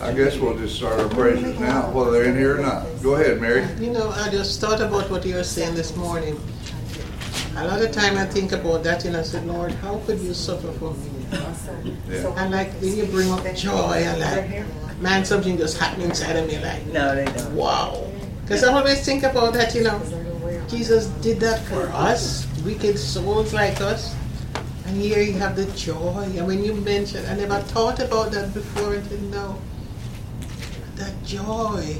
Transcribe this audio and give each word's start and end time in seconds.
I 0.00 0.12
guess 0.12 0.36
we'll 0.38 0.56
just 0.56 0.76
start 0.76 1.00
our 1.00 1.08
praises 1.08 1.58
now, 1.58 1.90
whether 1.90 2.10
they're 2.12 2.24
in 2.24 2.36
here 2.36 2.58
or 2.58 2.62
not. 2.62 2.86
Go 3.02 3.14
ahead, 3.16 3.40
Mary. 3.40 3.66
You 3.80 3.90
know, 3.92 4.10
I 4.10 4.30
just 4.30 4.60
thought 4.60 4.80
about 4.80 5.10
what 5.10 5.24
you 5.26 5.34
were 5.34 5.44
saying 5.44 5.74
this 5.74 5.96
morning. 5.96 6.38
A 7.56 7.66
lot 7.66 7.82
of 7.82 7.92
time 7.92 8.16
I 8.16 8.24
think 8.24 8.52
about 8.52 8.82
that 8.84 9.04
and 9.04 9.16
I 9.16 9.22
said, 9.22 9.44
Lord, 9.46 9.72
how 9.72 9.98
could 10.06 10.18
you 10.20 10.32
suffer 10.32 10.72
for 10.72 10.94
me? 10.94 11.10
Yeah. 12.08 12.32
And 12.36 12.50
like 12.52 12.70
when 12.80 12.96
you 12.96 13.04
bring 13.06 13.30
up 13.30 13.44
joy 13.54 14.02
and 14.04 14.20
like, 14.20 15.00
man, 15.00 15.24
something 15.24 15.56
just 15.58 15.76
happened 15.78 16.04
inside 16.04 16.36
of 16.36 16.46
me 16.46 16.58
like, 16.60 16.86
No, 16.86 17.14
they 17.14 17.24
don't. 17.26 17.54
wow. 17.54 18.06
Because 18.42 18.64
I 18.64 18.72
always 18.72 19.04
think 19.04 19.22
about 19.22 19.52
that, 19.54 19.74
you 19.74 19.82
know, 19.82 20.00
Jesus 20.68 21.06
did 21.20 21.40
that 21.40 21.60
for 21.64 21.84
us, 21.88 22.46
wicked 22.64 22.98
souls 22.98 23.52
like 23.52 23.80
us. 23.80 24.14
And 24.86 24.96
here 25.00 25.20
you 25.22 25.32
have 25.34 25.54
the 25.56 25.66
joy. 25.76 26.24
And 26.36 26.46
when 26.46 26.62
you 26.64 26.74
mentioned, 26.74 27.26
I 27.26 27.34
never 27.34 27.60
thought 27.60 28.00
about 28.00 28.32
that 28.32 28.52
before 28.52 28.94
until 28.94 29.20
now. 29.30 29.58
That 31.02 31.24
joy. 31.24 31.96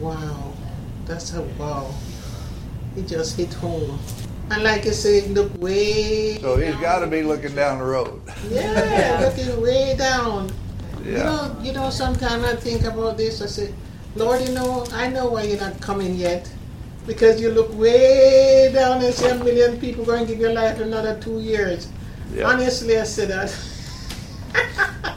Wow. 0.00 0.54
That's 1.04 1.34
a 1.34 1.42
wow. 1.60 1.92
It 2.96 3.06
just 3.06 3.36
hit 3.36 3.52
home. 3.52 3.98
And 4.50 4.62
like 4.64 4.86
you 4.86 4.92
said, 4.92 5.28
look 5.32 5.52
way. 5.60 6.38
So 6.40 6.56
he's 6.56 6.76
got 6.76 7.00
to 7.00 7.06
be 7.06 7.22
looking 7.22 7.54
down 7.54 7.78
the 7.78 7.84
road. 7.84 8.22
Yeah, 8.48 9.18
looking 9.36 9.60
way 9.60 9.94
down. 9.98 10.50
You 11.04 11.18
know, 11.18 11.54
you 11.60 11.72
know. 11.74 11.90
Sometimes 11.90 12.42
I 12.42 12.56
think 12.56 12.84
about 12.84 13.18
this. 13.18 13.42
I 13.42 13.46
say, 13.46 13.74
Lord, 14.16 14.40
you 14.40 14.54
know, 14.54 14.86
I 14.92 15.08
know 15.08 15.28
why 15.28 15.42
you're 15.42 15.60
not 15.60 15.78
coming 15.78 16.14
yet, 16.14 16.50
because 17.06 17.38
you 17.38 17.50
look 17.50 17.68
way 17.76 18.70
down 18.72 19.04
and 19.04 19.12
say 19.12 19.28
a 19.28 19.44
million 19.44 19.78
people 19.78 20.06
going 20.06 20.24
to 20.24 20.32
give 20.32 20.40
your 20.40 20.54
life 20.54 20.80
another 20.80 21.20
two 21.20 21.38
years. 21.38 21.88
Yeah. 22.32 22.48
Honestly, 22.48 22.96
I 22.98 23.04
say 23.04 23.26
that. 23.26 23.52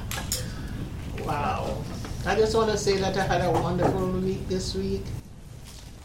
wow. 1.24 1.75
I 2.28 2.36
just 2.36 2.56
want 2.56 2.72
to 2.72 2.78
say 2.78 2.98
that 2.98 3.16
I 3.16 3.24
had 3.24 3.42
a 3.42 3.52
wonderful 3.52 4.10
week 4.10 4.48
this 4.48 4.74
week. 4.74 5.04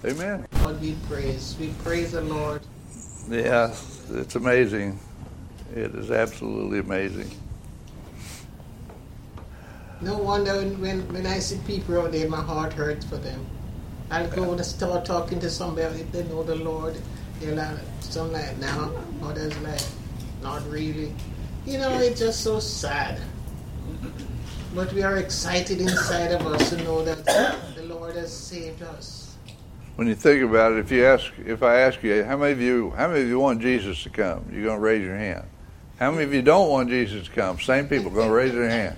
Amen. 0.05 0.47
Lord, 0.63 0.79
we 0.79 0.95
praise. 1.09 1.57
We 1.59 1.69
praise 1.83 2.13
the 2.13 2.21
Lord. 2.21 2.61
Yeah, 3.27 3.75
it's 4.11 4.35
amazing. 4.35 4.99
It 5.75 5.95
is 5.95 6.11
absolutely 6.11 6.81
amazing. 6.81 7.31
No 10.03 10.19
wonder 10.19 10.57
when, 10.57 10.81
when, 10.81 11.13
when 11.15 11.27
I 11.27 11.39
see 11.39 11.59
people 11.67 11.99
out 11.99 12.13
there, 12.13 12.29
my 12.29 12.43
heart 12.43 12.75
hurts 12.75 13.07
for 13.07 13.17
them. 13.17 13.47
I'll 14.11 14.29
go 14.29 14.53
and 14.53 14.65
start 14.65 15.07
talking 15.07 15.41
to 15.41 15.49
somebody 15.49 16.01
if 16.01 16.13
they 16.13 16.25
know 16.25 16.43
the 16.43 16.57
Lord. 16.57 17.01
They're 17.41 17.55
like, 17.55 17.79
some 18.01 18.31
like, 18.31 18.59
now, 18.59 18.93
others 19.23 19.57
like, 19.61 19.81
not 20.43 20.69
really. 20.69 21.15
You 21.65 21.79
know, 21.79 21.99
it's 21.99 22.21
just 22.21 22.43
so 22.43 22.61
sad. 22.61 23.21
But 24.75 24.93
we 24.93 25.03
are 25.03 25.17
excited 25.17 25.81
inside 25.81 26.31
of 26.31 26.47
us 26.47 26.71
to 26.71 26.77
know 26.85 27.05
that 27.05 27.25
the 27.75 27.83
Lord 27.83 28.15
has 28.15 28.33
saved 28.33 28.83
us. 28.83 29.37
When 29.97 30.07
you 30.07 30.15
think 30.15 30.45
about 30.45 30.73
it, 30.73 30.79
if 30.79 30.93
you 30.93 31.05
ask, 31.05 31.33
if 31.45 31.63
I 31.65 31.81
ask 31.81 32.03
you, 32.05 32.23
how 32.23 32.37
many 32.37 32.53
of 32.53 32.61
you, 32.61 32.91
how 32.91 33.09
many 33.09 33.23
of 33.23 33.29
you 33.29 33.41
want 33.41 33.61
Jesus 33.61 34.03
to 34.05 34.11
come? 34.11 34.47
You're 34.53 34.63
going 34.63 34.77
to 34.77 34.81
raise 34.81 35.05
your 35.05 35.17
hand. 35.17 35.45
How 35.99 36.13
many 36.13 36.23
of 36.23 36.33
you 36.33 36.41
don't 36.41 36.69
want 36.69 36.89
Jesus 36.89 37.27
to 37.27 37.31
come? 37.33 37.59
Same 37.61 37.89
people 37.89 38.11
going 38.11 38.29
to 38.29 38.35
raise 38.35 38.53
their 38.53 38.71
hand. 38.71 38.97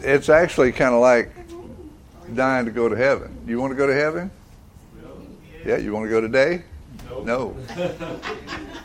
It's 0.00 0.28
actually 0.28 0.72
kind 0.72 0.94
of 0.94 1.00
like 1.00 1.32
dying 2.34 2.66
to 2.66 2.72
go 2.72 2.88
to 2.88 2.96
heaven. 2.96 3.38
You 3.46 3.60
want 3.60 3.70
to 3.70 3.76
go 3.76 3.86
to 3.86 3.94
heaven? 3.94 4.30
Yeah. 5.64 5.78
You 5.78 5.92
want 5.92 6.06
to 6.06 6.10
go 6.10 6.20
today? 6.20 6.64
No. 7.22 7.56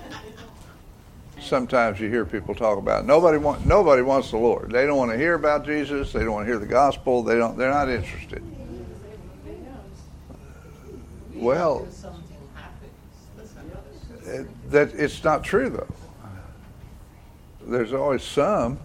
Sometimes 1.50 2.00
you 2.00 2.10
hear 2.10 2.26
people 2.26 2.54
talk 2.54 2.78
about 2.78 3.08
nobody 3.08 3.40
want 3.40 3.66
nobody 3.66 4.04
wants 4.04 4.30
the 4.30 4.38
Lord. 4.38 4.72
They 4.72 4.86
don't 4.86 4.98
want 4.98 5.10
to 5.10 5.18
hear 5.18 5.34
about 5.34 5.66
Jesus. 5.66 6.14
They 6.14 6.20
don't 6.20 6.34
want 6.34 6.46
to 6.46 6.52
hear 6.52 6.60
the 6.60 6.68
gospel. 6.68 7.24
They 7.24 7.40
don't. 7.40 7.58
They're 7.58 7.72
not 7.72 7.90
interested. 7.90 8.44
Well, 11.34 11.88
it, 14.26 14.70
that 14.70 14.94
it's 14.94 15.24
not 15.24 15.44
true 15.44 15.72
though. 15.72 15.88
There's 17.66 17.94
always 17.94 18.22
some 18.22 18.78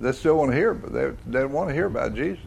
that 0.00 0.14
still 0.14 0.38
want 0.38 0.52
to 0.52 0.56
hear, 0.56 0.72
but 0.72 0.90
they 0.90 1.10
they 1.26 1.44
want 1.44 1.68
to 1.68 1.74
hear 1.74 1.84
about 1.84 2.14
Jesus. 2.14 2.40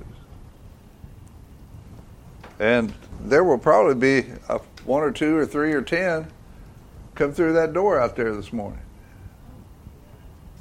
And 2.57 2.91
there 3.21 3.43
will 3.43 3.59
probably 3.59 3.93
be 3.93 4.29
a, 4.49 4.59
one 4.85 5.03
or 5.03 5.11
two 5.11 5.37
or 5.37 5.45
three 5.45 5.73
or 5.73 5.83
ten 5.83 6.25
come 7.19 7.33
through 7.33 7.51
that 7.51 7.73
door 7.73 7.99
out 7.99 8.15
there 8.15 8.33
this 8.33 8.53
morning. 8.53 8.79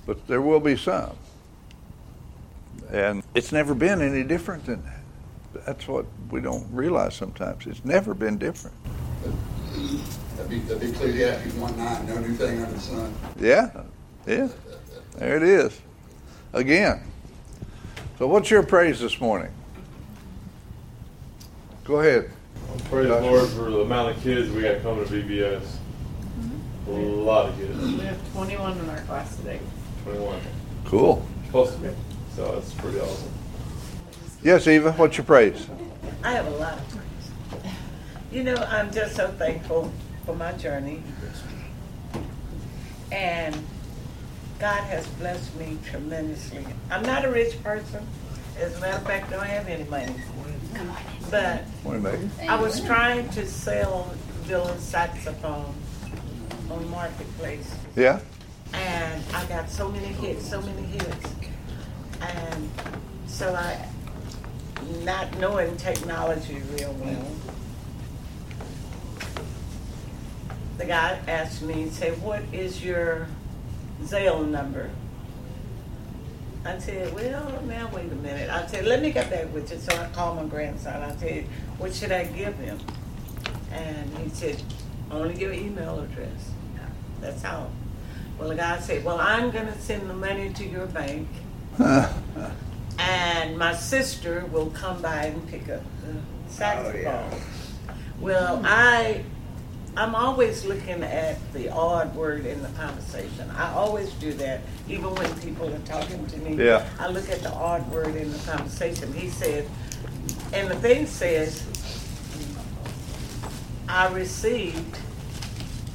But 0.07 0.27
there 0.27 0.43
will 0.43 0.59
be 0.59 0.77
some. 0.77 1.17
And 2.91 3.23
it's 3.35 3.53
never 3.53 3.75
been 3.75 4.03
any 4.03 4.25
different 4.25 4.67
than 4.67 4.83
that. 4.83 5.65
That's 5.65 5.87
what 5.87 6.05
we 6.31 6.41
don't 6.41 6.67
realize 6.73 7.15
sometimes. 7.15 7.67
It's 7.67 7.85
never 7.85 8.13
been 8.13 8.39
different. 8.39 8.77
That'd 10.37 10.51
be, 10.51 10.59
that'd 10.61 10.81
be 10.81 10.89
Ecclesiastes 10.89 11.55
one 11.55 11.77
nine, 11.77 12.07
no 12.07 12.19
new 12.19 12.35
thing 12.35 12.61
under 12.61 12.75
the 12.75 12.81
sun. 12.81 13.15
Yeah, 13.39 13.71
yeah. 14.27 14.49
There 15.17 15.37
it 15.37 15.43
is. 15.43 15.81
Again. 16.53 17.03
So, 18.19 18.27
what's 18.27 18.51
your 18.51 18.65
praise 18.65 18.99
this 18.99 19.21
morning? 19.21 19.53
Go 21.85 22.01
ahead. 22.01 22.31
I 22.73 22.81
praise 22.89 23.09
the 23.09 23.21
Lord 23.21 23.49
for 23.51 23.71
the 23.71 23.81
amount 23.81 24.17
of 24.17 24.23
kids 24.23 24.51
we 24.51 24.63
got 24.63 24.83
coming 24.83 25.07
to 25.07 25.11
VBS. 25.11 25.63
A 26.89 26.91
lot 26.91 27.51
of 27.51 27.57
kids. 27.59 27.79
We 27.79 27.99
have 28.01 28.33
21 28.33 28.79
in 28.79 28.91
our 28.91 29.01
class 29.03 29.37
today. 29.37 29.61
21. 30.05 30.41
Cool. 30.87 31.27
Supposed 31.47 31.75
to 31.75 31.79
be. 31.81 31.91
So 32.35 32.57
it's 32.57 32.73
pretty 32.75 32.99
awesome. 33.01 33.31
Yes, 34.43 34.67
Eva, 34.67 34.93
what's 34.93 35.17
your 35.19 35.25
praise? 35.25 35.69
I 36.25 36.33
have 36.33 36.47
a 36.47 36.51
lot 36.51 36.79
of 36.79 36.89
praise. 36.89 37.73
You 38.33 38.45
know, 38.45 38.55
I'm 38.55 38.91
just 38.91 39.17
so 39.17 39.29
thankful 39.33 39.93
for 40.25 40.35
my 40.35 40.53
journey. 40.53 41.03
And 43.13 43.55
God 44.59 44.83
has 44.85 45.07
blessed 45.07 45.55
me 45.57 45.79
tremendously. 45.85 46.65
I'm 46.91 47.03
not 47.03 47.25
a 47.25 47.31
rich 47.31 47.63
person. 47.63 48.07
As 48.59 48.77
a 48.77 48.81
matter 48.81 48.97
of 48.97 49.07
fact, 49.07 49.33
I 49.33 49.37
don't 49.37 49.47
have 49.47 49.69
any 49.69 49.85
money. 49.85 50.15
But 51.31 51.65
Morning, 51.85 52.03
Megan. 52.03 52.31
I 52.49 52.61
was 52.61 52.81
trying 52.83 53.29
to 53.31 53.47
sell 53.47 54.15
Dylan 54.47 54.79
saxophone 54.79 55.75
on 56.71 56.89
Marketplace. 56.91 57.75
Yeah? 57.97 58.21
and 58.75 59.23
I 59.35 59.45
got 59.47 59.71
so 59.71 59.89
many 59.89 60.07
hits, 60.07 60.49
so 60.49 60.61
many 60.61 60.83
hits, 60.83 61.35
and 62.21 62.71
so 63.27 63.55
I, 63.55 63.87
not 65.03 65.39
knowing 65.39 65.77
technology 65.77 66.63
real 66.73 66.93
well, 66.95 67.27
the 70.77 70.85
guy 70.85 71.19
asked 71.27 71.63
me, 71.63 71.89
say, 71.91 72.11
"What 72.13 72.43
is 72.53 72.85
your 72.85 73.29
Zelle 74.03 74.47
number?" 74.49 74.91
I 76.65 76.79
said, 76.79 77.15
"Well, 77.15 77.63
now 77.67 77.89
wait 77.93 78.13
a 78.13 78.17
minute." 78.17 78.51
I 78.51 78.67
said, 78.67 78.85
"Let 78.85 79.03
me 79.03 79.11
get 79.11 79.31
back 79.31 79.53
with 79.53 79.71
you." 79.73 79.79
So 79.79 79.97
I 79.97 80.09
called 80.09 80.37
my 80.37 80.45
grandson. 80.45 81.03
I 81.03 81.15
said, 81.17 81.45
"What 81.79 81.95
should 81.95 82.13
I 82.13 82.25
give 82.25 82.55
him?" 82.57 82.79
And 83.73 84.19
he 84.19 84.29
said, 84.31 84.63
"Only 85.11 85.39
your 85.39 85.53
email 85.53 86.01
address." 86.01 86.51
That's 87.21 87.45
all. 87.45 87.71
Well, 88.39 88.49
the 88.49 88.55
guy 88.55 88.79
said, 88.79 89.05
Well, 89.05 89.21
I'm 89.21 89.51
going 89.51 89.67
to 89.67 89.79
send 89.81 90.09
the 90.09 90.15
money 90.15 90.53
to 90.53 90.65
your 90.65 90.87
bank, 90.87 91.29
and 92.99 93.59
my 93.59 93.75
sister 93.75 94.47
will 94.53 94.71
come 94.71 95.03
by 95.03 95.25
and 95.27 95.49
pick 95.49 95.69
up 95.69 95.83
the 96.07 96.53
saxophone. 96.53 97.31
Oh, 97.33 97.95
well, 98.21 98.63
I. 98.65 99.25
I'm 99.97 100.15
always 100.15 100.65
looking 100.65 101.03
at 101.03 101.39
the 101.53 101.71
odd 101.71 102.15
word 102.15 102.47
in 102.47 102.63
the 102.63 102.69
conversation. 102.69 103.51
I 103.57 103.73
always 103.73 104.13
do 104.13 104.33
that, 104.35 104.61
even 104.89 105.13
when 105.13 105.41
people 105.41 105.75
are 105.75 105.79
talking 105.81 106.25
to 106.25 106.37
me. 106.37 106.65
Yeah. 106.65 106.89
I 107.01 107.09
look 107.09 107.29
at 107.29 107.41
the 107.41 107.51
odd 107.51 107.91
word 107.91 108.15
in 108.15 108.31
the 108.31 108.39
conversation. 108.41 109.13
He 109.13 109.29
said, 109.29 109.67
and 110.53 110.69
the 110.71 110.77
thing 110.77 111.07
says, 111.07 111.67
I 113.89 114.07
received 114.13 114.98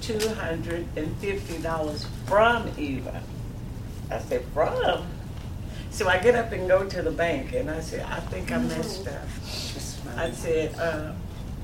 two 0.03 0.27
hundred 0.35 0.85
and 0.97 1.15
fifty 1.17 1.57
dollars 1.59 2.05
from 2.25 2.69
Eva. 2.77 3.23
I 4.11 4.19
said, 4.19 4.43
from? 4.53 5.07
So 5.91 6.09
I 6.09 6.17
get 6.19 6.35
up 6.35 6.51
and 6.51 6.67
go 6.67 6.83
to 6.87 7.01
the 7.01 7.11
bank 7.11 7.53
and 7.53 7.69
I 7.69 7.79
said, 7.79 8.05
I 8.09 8.19
think 8.19 8.51
I 8.51 8.57
messed 8.57 9.07
up. 9.07 9.27
I 10.17 10.31
said, 10.31 10.75
uh, 10.75 11.13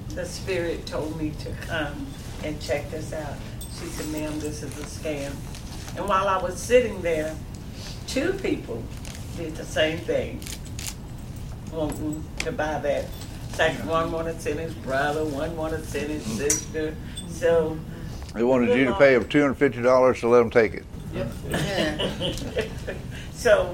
the 0.10 0.26
spirit 0.26 0.86
told 0.86 1.20
me 1.20 1.32
to 1.40 1.52
come 1.68 2.08
and 2.44 2.60
check 2.62 2.90
this 2.92 3.12
out. 3.12 3.36
She 3.60 3.86
said, 3.88 4.08
ma'am, 4.12 4.40
this 4.40 4.64
is 4.64 4.78
a 4.78 4.84
scam. 4.84 5.34
And 5.98 6.08
while 6.08 6.28
I 6.28 6.38
was 6.38 6.58
sitting 6.58 7.02
there, 7.02 7.36
two 8.08 8.34
people 8.34 8.84
did 9.36 9.56
the 9.56 9.66
same 9.66 9.98
thing. 10.00 10.40
Wanting 11.74 12.24
to 12.40 12.52
buy 12.52 12.80
that. 12.80 13.06
Second 13.54 13.88
one 13.88 14.12
wanted 14.12 14.36
to 14.36 14.40
send 14.40 14.60
his 14.60 14.74
brother, 14.76 15.26
one 15.26 15.58
wanted 15.58 15.80
to 15.80 15.88
send 15.88 16.10
his 16.10 16.24
sister. 16.24 16.96
So 17.28 17.78
They 18.34 18.44
wanted 18.44 18.78
you 18.78 18.86
to 18.86 18.94
pay 18.96 19.18
them 19.18 19.26
$250 19.26 20.20
to 20.20 20.28
let 20.28 20.40
them 20.40 20.50
take 20.50 20.74
it. 20.74 20.86
so, 23.34 23.74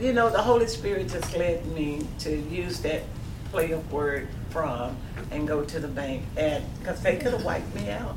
you 0.00 0.12
know, 0.12 0.30
the 0.30 0.42
Holy 0.42 0.66
Spirit 0.66 1.08
just 1.08 1.36
led 1.36 1.64
me 1.66 2.06
to 2.20 2.36
use 2.36 2.80
that 2.80 3.02
play 3.50 3.70
of 3.70 3.90
word 3.92 4.28
from 4.50 4.96
and 5.30 5.46
go 5.46 5.64
to 5.64 5.78
the 5.80 5.88
bank 5.88 6.22
and 6.36 6.64
because 6.80 7.00
they 7.02 7.16
could 7.16 7.32
have 7.32 7.44
wiped 7.44 7.72
me 7.74 7.90
out. 7.90 8.16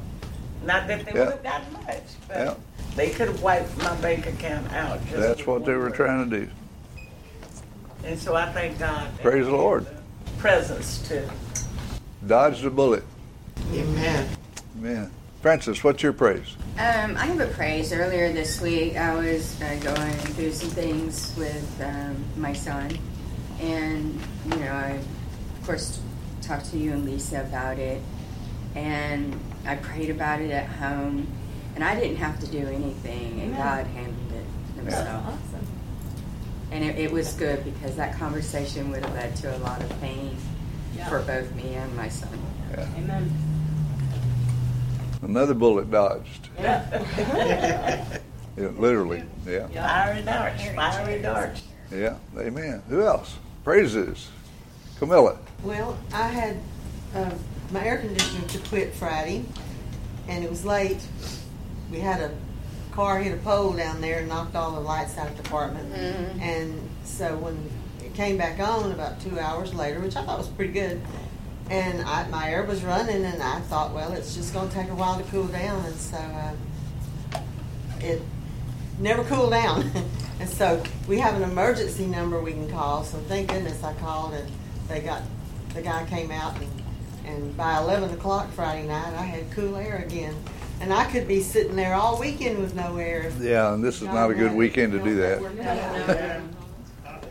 Not 0.65 0.87
that 0.87 1.05
they 1.05 1.13
Yeah. 1.13 1.19
would 1.25 1.31
have 1.33 1.43
gotten 1.43 1.73
much, 1.73 2.03
but 2.27 2.37
Yeah. 2.37 2.53
they 2.95 3.09
could 3.09 3.27
have 3.27 3.41
wiped 3.41 3.77
my 3.77 3.95
bank 3.95 4.27
account 4.27 4.71
out. 4.73 5.03
just 5.05 5.17
That's 5.17 5.47
what 5.47 5.65
they 5.65 5.73
were 5.73 5.89
word. 5.89 5.95
trying 5.95 6.29
to 6.29 6.39
do. 6.41 6.47
And 8.03 8.19
so 8.19 8.35
I 8.35 8.51
thank 8.51 8.79
God. 8.79 9.07
Praise 9.21 9.45
the 9.45 9.51
Lord. 9.51 9.85
the 9.85 10.31
Presence 10.39 10.99
to 11.07 11.29
dodge 12.25 12.61
the 12.61 12.71
bullet. 12.71 13.03
Amen. 13.73 14.27
Man. 14.81 15.11
Francis, 15.41 15.83
what's 15.83 16.01
your 16.01 16.13
praise? 16.13 16.55
Um, 16.79 17.15
I 17.15 17.25
have 17.25 17.39
a 17.39 17.47
praise. 17.47 17.93
Earlier 17.93 18.33
this 18.33 18.59
week, 18.61 18.95
I 18.97 19.13
was 19.13 19.59
uh, 19.61 19.75
going 19.81 20.11
through 20.33 20.53
some 20.53 20.69
things 20.69 21.35
with 21.37 21.81
um, 21.83 22.23
my 22.35 22.53
son, 22.53 22.97
and 23.59 24.19
you 24.45 24.55
know, 24.57 24.71
I 24.71 24.99
of 25.59 25.65
course 25.65 25.99
talked 26.41 26.65
to 26.71 26.77
you 26.77 26.93
and 26.93 27.05
Lisa 27.05 27.41
about 27.41 27.77
it, 27.77 28.01
and 28.75 29.39
I 29.65 29.75
prayed 29.75 30.09
about 30.09 30.41
it 30.41 30.49
at 30.51 30.67
home, 30.67 31.27
and 31.75 31.83
I 31.83 31.99
didn't 31.99 32.17
have 32.17 32.39
to 32.39 32.47
do 32.47 32.67
anything, 32.67 33.39
and 33.41 33.55
God 33.55 33.85
handled 33.87 34.31
it 34.31 34.79
Himself. 34.79 35.25
Awesome. 35.27 35.67
And 36.71 36.83
it, 36.83 36.97
it 36.97 37.11
was 37.11 37.33
good 37.33 37.63
because 37.65 37.95
that 37.97 38.15
conversation 38.17 38.89
would 38.91 39.03
have 39.05 39.13
led 39.13 39.35
to 39.37 39.55
a 39.55 39.59
lot 39.59 39.81
of 39.81 40.01
pain 40.01 40.37
Yeah. 40.95 41.07
for 41.09 41.19
both 41.21 41.53
me 41.55 41.75
and 41.75 41.95
my 41.95 42.09
son. 42.09 42.29
Yeah. 42.71 42.87
Amen. 42.97 43.50
Another 45.21 45.53
bullet 45.53 45.89
dodged. 45.91 46.49
Yeah. 46.59 48.19
Yeah, 48.57 48.67
literally. 48.77 49.23
Yeah. 49.47 49.67
fiery 49.67 50.21
darts, 50.23 50.63
fiery 50.75 51.21
darts. 51.21 51.61
Yeah. 51.89 52.17
Amen. 52.37 52.83
Who 52.89 53.01
else? 53.01 53.37
Praises. 53.63 54.29
Camilla. 54.99 55.37
Well, 55.63 55.97
I 56.13 56.27
had 56.27 56.57
uh, 57.15 57.31
my 57.71 57.83
air 57.85 57.97
conditioner 57.99 58.45
to 58.49 58.57
quit 58.67 58.93
Friday, 58.93 59.45
and 60.27 60.43
it 60.43 60.49
was 60.49 60.65
late. 60.65 60.99
We 61.89 61.99
had 62.01 62.19
a 62.21 62.31
car 62.91 63.19
hit 63.19 63.33
a 63.33 63.37
pole 63.41 63.71
down 63.71 64.01
there 64.01 64.19
and 64.19 64.27
knocked 64.27 64.55
all 64.55 64.71
the 64.71 64.81
lights 64.81 65.17
out 65.17 65.27
of 65.29 65.37
the 65.37 65.43
apartment. 65.43 65.91
Mhm. 65.93 66.41
And 66.41 66.89
so 67.05 67.37
when 67.37 67.57
it 68.03 68.13
came 68.13 68.37
back 68.37 68.59
on 68.59 68.91
about 68.91 69.21
two 69.21 69.39
hours 69.39 69.73
later, 69.73 70.01
which 70.01 70.15
I 70.17 70.25
thought 70.25 70.37
was 70.39 70.49
pretty 70.49 70.73
good, 70.73 71.01
and 71.71 72.01
I, 72.01 72.27
my 72.27 72.51
air 72.51 72.63
was 72.63 72.83
running, 72.83 73.23
and 73.23 73.41
I 73.41 73.61
thought, 73.61 73.93
well, 73.93 74.11
it's 74.11 74.35
just 74.35 74.53
going 74.53 74.67
to 74.67 74.75
take 74.75 74.89
a 74.89 74.95
while 74.95 75.17
to 75.17 75.23
cool 75.31 75.47
down, 75.47 75.85
and 75.85 75.95
so 75.95 76.17
uh, 76.17 76.53
it 78.01 78.21
never 78.99 79.23
cooled 79.23 79.51
down. 79.51 79.89
and 80.41 80.49
so 80.49 80.83
we 81.07 81.19
have 81.19 81.35
an 81.35 81.43
emergency 81.43 82.05
number 82.05 82.41
we 82.41 82.51
can 82.51 82.69
call. 82.69 83.05
So 83.05 83.17
thank 83.19 83.49
goodness 83.49 83.81
I 83.83 83.93
called 83.93 84.33
and 84.33 84.51
they 84.89 84.99
got 84.99 85.21
the 85.73 85.81
guy 85.81 86.05
came 86.05 86.31
out 86.31 86.59
and, 86.59 86.69
and 87.25 87.57
by 87.57 87.77
11 87.77 88.11
o'clock 88.11 88.51
Friday 88.51 88.85
night 88.87 89.13
I 89.13 89.23
had 89.23 89.49
cool 89.51 89.77
air 89.77 90.03
again. 90.05 90.35
And 90.81 90.91
I 90.91 91.09
could 91.09 91.27
be 91.27 91.41
sitting 91.41 91.75
there 91.75 91.93
all 91.93 92.19
weekend 92.19 92.59
with 92.59 92.75
no 92.75 92.97
air. 92.97 93.31
Yeah, 93.39 93.73
and 93.73 93.83
this 93.83 94.01
is 94.01 94.07
not 94.07 94.31
a 94.31 94.33
good 94.33 94.53
weekend 94.53 94.93
to 94.93 94.99
do 94.99 95.15
that. 95.17 96.41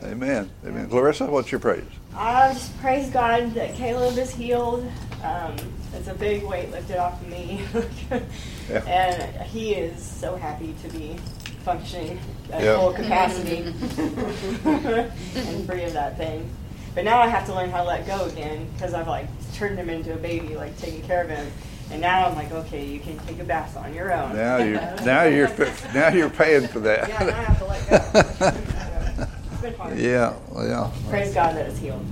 Amen. 0.04 0.50
Amen. 0.64 0.88
Clarissa, 0.88 1.26
what's 1.26 1.50
your 1.50 1.58
praise? 1.60 1.84
I 2.16 2.52
just 2.52 2.78
praise 2.80 3.08
God 3.10 3.54
that 3.54 3.74
Caleb 3.74 4.18
is 4.18 4.30
healed. 4.30 4.90
Um, 5.22 5.54
it's 5.94 6.08
a 6.08 6.14
big 6.14 6.44
weight 6.44 6.70
lifted 6.70 6.96
off 6.98 7.20
of 7.20 7.28
me. 7.28 7.62
Yeah. 8.70 8.84
And 8.86 9.42
he 9.48 9.74
is 9.74 10.00
so 10.00 10.36
happy 10.36 10.76
to 10.84 10.88
be 10.90 11.16
functioning 11.64 12.20
at 12.52 12.62
Yeah. 12.62 12.76
full 12.78 12.92
capacity 12.92 13.62
and 14.64 15.66
free 15.66 15.82
of 15.82 15.92
that 15.94 16.16
thing. 16.16 16.48
But 16.94 17.02
now 17.02 17.18
I 17.20 17.26
have 17.26 17.46
to 17.46 17.54
learn 17.54 17.70
how 17.70 17.78
to 17.78 17.88
let 17.88 18.06
go 18.06 18.26
again 18.26 18.68
because 18.74 18.94
I've 18.94 19.08
like 19.08 19.26
turned 19.54 19.76
him 19.76 19.90
into 19.90 20.12
a 20.14 20.16
baby, 20.16 20.54
like 20.54 20.78
taking 20.78 21.02
care 21.02 21.24
of 21.24 21.30
him. 21.30 21.50
And 21.90 22.00
now 22.00 22.28
I'm 22.28 22.36
like, 22.36 22.52
okay, 22.52 22.86
you 22.86 23.00
can 23.00 23.18
take 23.26 23.40
a 23.40 23.44
bath 23.44 23.76
on 23.76 23.92
your 23.92 24.12
own. 24.12 24.36
Now 24.36 24.58
you're 24.58 24.80
now 25.04 25.24
you're 25.24 25.50
now 25.92 26.10
you're 26.10 26.30
paying 26.30 26.68
for 26.68 26.78
that. 26.78 27.08
Yeah, 27.08 27.24
now 27.24 27.36
I 27.36 27.42
have 27.42 27.58
to 27.58 27.64
let 27.64 28.38
go. 28.38 28.89
It's 29.62 29.68
been 29.68 29.78
hard. 29.78 29.98
yeah, 29.98 30.34
yeah. 30.56 30.90
Praise 31.10 31.34
God 31.34 31.54
that 31.54 31.66
it's 31.66 31.78
healed. 31.78 32.02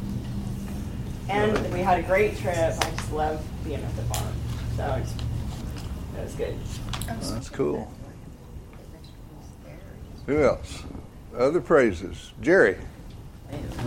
And 1.30 1.72
we 1.72 1.80
had 1.80 1.98
a 1.98 2.02
great 2.02 2.36
trip. 2.36 2.54
I 2.54 2.90
just 2.90 3.10
love 3.10 3.42
being 3.64 3.82
at 3.82 3.96
the 3.96 4.02
farm. 4.02 4.34
So 4.76 5.02
that 6.14 6.24
was 6.24 6.34
good. 6.34 6.58
That's 7.06 7.48
cool. 7.48 7.90
Who 10.26 10.42
else? 10.42 10.82
Other 11.38 11.62
praises. 11.62 12.32
Jerry. 12.42 12.76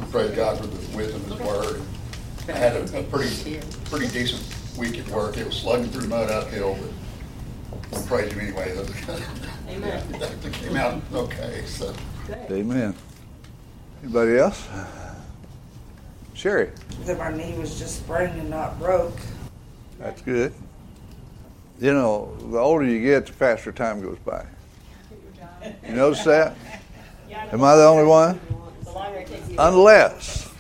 Praise 0.10 0.32
God 0.32 0.58
for 0.58 0.66
the 0.66 0.98
wisdom 0.98 1.22
of 1.32 1.40
His 1.40 1.48
Word. 1.48 1.82
I 2.48 2.58
had 2.58 2.76
a, 2.76 3.00
a 3.00 3.04
pretty, 3.04 3.60
pretty 3.86 4.08
decent 4.08 4.44
week 4.76 4.98
at 4.98 5.08
work. 5.10 5.38
It 5.38 5.46
was 5.46 5.56
slugging 5.56 5.90
through 5.90 6.08
mud 6.08 6.32
uphill, 6.32 6.80
but 7.70 7.92
we'll 7.92 8.08
praise 8.08 8.34
Him 8.34 8.40
anyway. 8.40 8.76
Amen. 9.70 10.12
That 10.14 10.54
came 10.54 10.76
out 10.78 11.00
okay, 11.14 11.64
so. 11.68 11.94
Amen. 12.50 12.96
Anybody 14.04 14.38
else? 14.38 14.68
Sherry. 16.34 16.72
that 17.06 17.18
my 17.20 17.32
knee 17.32 17.56
was 17.58 17.78
just 17.78 17.98
sprained 17.98 18.40
and 18.40 18.50
not 18.50 18.80
broke. 18.80 19.16
That's 20.00 20.22
good. 20.22 20.54
You 21.80 21.94
know, 21.94 22.36
the 22.52 22.58
older 22.58 22.86
you 22.86 23.02
get, 23.02 23.28
the 23.28 23.34
faster 23.34 23.72
time 23.72 24.02
goes 24.02 24.18
by. 24.26 24.46
You 25.88 25.94
notice 25.94 26.24
that? 26.24 26.56
Am 27.52 27.64
I 27.64 27.76
the 27.76 27.86
only 27.86 28.06
one? 28.06 28.40
The 28.84 28.92
longer 28.92 29.20
it 29.20 29.28
takes 29.28 29.50
you. 29.50 29.56
Unless, 29.60 30.52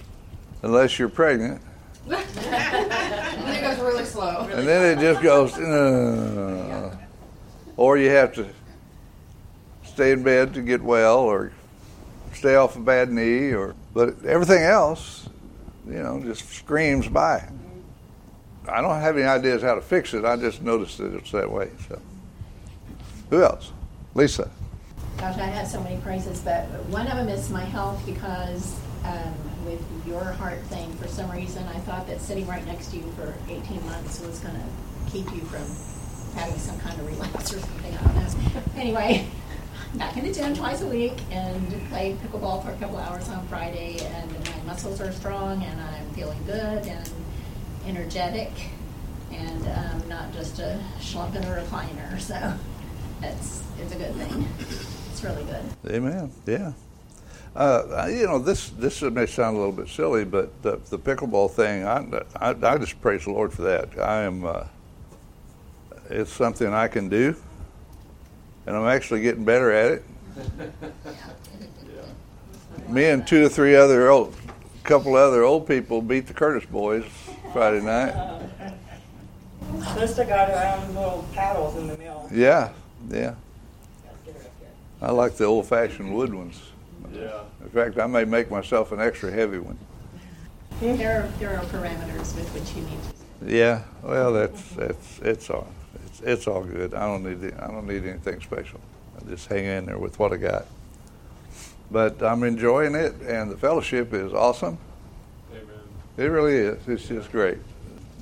unless 0.62 1.00
you're 1.00 1.10
pregnant, 1.10 1.62
And 2.08 2.16
it 2.16 3.62
goes 3.62 3.80
really 3.80 4.06
slow. 4.06 4.48
and 4.52 4.68
then 4.68 4.98
it 4.98 5.02
just 5.02 5.22
goes, 5.24 5.58
uh, 5.58 6.96
or 7.78 7.98
you 7.98 8.10
have 8.10 8.34
to 8.34 8.48
stay 9.84 10.12
in 10.12 10.22
bed 10.22 10.54
to 10.54 10.62
get 10.62 10.82
well, 10.82 11.20
or 11.20 11.52
stay 12.34 12.56
off 12.56 12.76
a 12.76 12.80
bad 12.80 13.12
knee, 13.12 13.52
or 13.52 13.76
but 13.94 14.24
everything 14.26 14.64
else, 14.64 15.30
you 15.88 16.02
know, 16.02 16.22
just 16.24 16.50
screams 16.50 17.08
by. 17.08 17.48
I 18.68 18.82
don't 18.82 19.00
have 19.00 19.18
any 19.18 19.26
ideas 19.26 19.64
how 19.64 19.76
to 19.76 19.82
fix 19.82 20.14
it. 20.14 20.24
I 20.24 20.38
just 20.38 20.62
noticed 20.62 20.98
that 21.00 21.14
it's 21.14 21.32
that 21.32 21.52
way. 21.52 21.70
So, 21.88 22.00
who 23.30 23.44
else? 23.44 23.72
Lisa. 24.14 24.50
Gosh, 25.18 25.38
I 25.38 25.46
have 25.46 25.68
so 25.68 25.82
many 25.82 25.98
praises, 26.02 26.42
but 26.42 26.66
one 26.86 27.08
of 27.08 27.16
them 27.16 27.30
is 27.30 27.50
my 27.50 27.64
health 27.64 28.04
because 28.06 28.76
um, 29.06 29.34
with 29.66 29.84
your 30.08 30.24
heart 30.24 30.60
thing, 30.64 30.92
for 30.96 31.08
some 31.08 31.30
reason, 31.32 31.64
I 31.68 31.80
thought 31.80 32.08
that 32.08 32.22
sitting 32.22 32.48
right 32.48 32.66
next 32.66 32.92
to 32.92 32.98
you 32.98 33.12
for 33.16 33.34
18 33.50 33.86
months 33.86 34.20
was 34.22 34.40
going 34.40 34.56
to 34.56 35.12
keep 35.12 35.26
you 35.34 35.42
from 35.42 35.66
having 36.36 36.58
some 36.58 36.80
kind 36.80 37.00
of 37.00 37.08
relapse 37.08 37.54
or 37.54 37.60
something. 37.60 37.98
I 37.98 38.04
don't 38.04 38.16
know. 38.16 38.62
Anyway, 38.78 39.28
back 39.96 40.16
in 40.18 40.26
the 40.26 40.34
gym 40.34 40.56
twice 40.56 40.82
a 40.82 40.88
week 40.88 41.18
and 41.32 41.90
played 41.90 42.18
pickleball 42.22 42.64
for 42.64 42.72
a 42.72 42.76
couple 42.78 42.98
hours 42.98 43.28
on 43.30 43.46
Friday, 43.48 43.98
and 44.00 44.32
my 44.32 44.64
muscles 44.66 45.02
are 45.02 45.12
strong, 45.12 45.64
and 45.64 45.82
I'm 45.82 46.10
feeling 46.12 46.42
good 46.46 46.86
and 46.86 47.10
energetic, 47.86 48.52
and 49.32 49.68
um, 49.68 50.10
not 50.10 50.32
just 50.34 50.60
a 50.60 50.80
slump 51.00 51.36
in 51.36 51.44
a 51.44 51.48
recliner. 51.48 52.20
So 52.20 52.54
it's 53.24 53.64
it's 53.80 53.94
a 53.94 53.98
good 53.98 54.16
thing. 54.16 54.48
It's 55.12 55.24
really 55.24 55.44
good. 55.44 55.94
Amen. 55.94 56.32
Yeah. 56.46 56.74
Uh, 57.56 58.08
you 58.10 58.26
know, 58.26 58.40
this 58.40 58.70
this 58.70 59.02
may 59.02 59.26
sound 59.26 59.58
a 59.58 59.60
little 59.60 59.74
bit 59.74 59.90
silly, 59.90 60.24
but 60.24 60.62
the, 60.62 60.80
the 60.90 60.98
pickleball 60.98 61.52
thing, 61.52 61.86
I, 61.86 62.24
I, 62.36 62.50
I 62.52 62.78
just 62.78 63.02
praise 63.02 63.26
the 63.26 63.32
Lord 63.32 63.52
for 63.52 63.64
that. 63.64 64.00
I 64.00 64.24
am, 64.24 64.46
uh, 64.46 64.64
it's 66.10 66.32
something 66.32 66.74
I 66.74 66.88
can 66.88 67.10
do, 67.10 67.36
and 68.66 68.76
I'm 68.76 68.88
actually 68.88 69.22
getting 69.22 69.46
better 69.46 69.72
at 69.72 69.92
it. 69.92 70.04
Me 72.88 73.06
and 73.06 73.26
two 73.26 73.46
or 73.46 73.50
three 73.50 73.76
other 73.76 74.10
old, 74.10 74.36
couple 74.84 75.16
other 75.16 75.44
old 75.44 75.68
people 75.68 76.02
beat 76.02 76.28
the 76.28 76.34
Curtis 76.34 76.66
boys 76.66 77.06
Friday 77.54 77.82
night. 77.82 78.14
Sister 79.96 80.26
got 80.26 80.50
her 80.50 80.78
own 80.78 80.96
little 80.96 81.26
paddles 81.34 81.78
in 81.78 81.88
the 81.88 81.98
mill. 81.98 82.28
Yeah, 82.32 82.72
yeah. 83.10 83.36
Let's 84.04 84.22
get 84.26 84.36
her 84.36 84.42
up 84.42 84.52
here. 84.60 84.70
I 85.02 85.12
like 85.12 85.38
the 85.38 85.46
old-fashioned 85.46 86.14
wood 86.14 86.34
ones. 86.34 86.62
Yeah. 87.14 87.42
In 87.62 87.70
fact, 87.70 87.98
I 87.98 88.08
may 88.08 88.26
make 88.26 88.52
myself 88.52 88.92
an 88.92 89.00
extra 89.00 89.32
heavy 89.32 89.60
one. 89.60 89.78
There 90.82 91.24
are, 91.24 91.28
there 91.40 91.58
are 91.58 91.64
parameters 91.66 92.36
with 92.36 92.50
which 92.54 92.76
you 92.76 92.84
need 92.84 93.00
to. 93.04 93.56
Yeah, 93.56 93.84
well, 94.04 94.34
that's 94.34 94.62
that's 94.74 95.20
it's 95.20 95.50
all 95.50 95.68
it's 96.12 96.22
it's 96.22 96.48
all 96.48 96.64
good. 96.64 96.94
I 96.94 97.08
don't 97.08 97.24
need 97.24 97.54
I 97.54 97.68
don't 97.68 97.88
need 97.88 98.06
anything 98.06 98.42
special. 98.42 98.80
I 99.18 99.30
just 99.30 99.48
hang 99.48 99.66
in 99.66 99.86
there 99.86 99.98
with 99.98 100.20
what 100.20 100.34
I 100.34 100.38
got. 100.38 100.66
But 101.90 102.22
I'm 102.24 102.44
enjoying 102.44 102.96
it, 102.96 103.16
and 103.22 103.52
the 103.52 103.58
fellowship 103.58 104.14
is 104.14 104.34
awesome. 104.34 104.78
Amen. 105.52 105.66
It 106.18 106.26
really 106.26 106.56
is. 106.56 106.88
It's 106.88 107.08
just 107.08 107.32
great. 107.32 107.58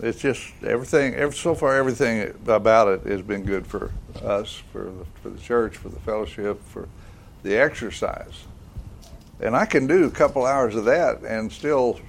It's 0.02 0.20
just 0.20 0.52
everything. 0.64 1.14
Every, 1.14 1.36
so 1.36 1.54
far, 1.54 1.76
everything 1.76 2.34
about 2.48 2.88
it 2.88 3.12
has 3.12 3.22
been 3.22 3.44
good 3.44 3.68
for 3.68 3.92
us, 4.24 4.62
for 4.72 4.86
the, 4.86 5.06
for 5.22 5.30
the 5.30 5.40
church, 5.40 5.78
for 5.78 5.90
the 5.90 6.00
fellowship, 6.00 6.60
for 6.70 6.88
the 7.44 7.56
exercise. 7.56 8.46
And 9.40 9.56
I 9.56 9.66
can 9.66 9.88
do 9.88 10.06
a 10.06 10.12
couple 10.12 10.46
hours 10.46 10.76
of 10.76 10.86
that 10.86 11.22
and 11.22 11.52
still 11.52 12.00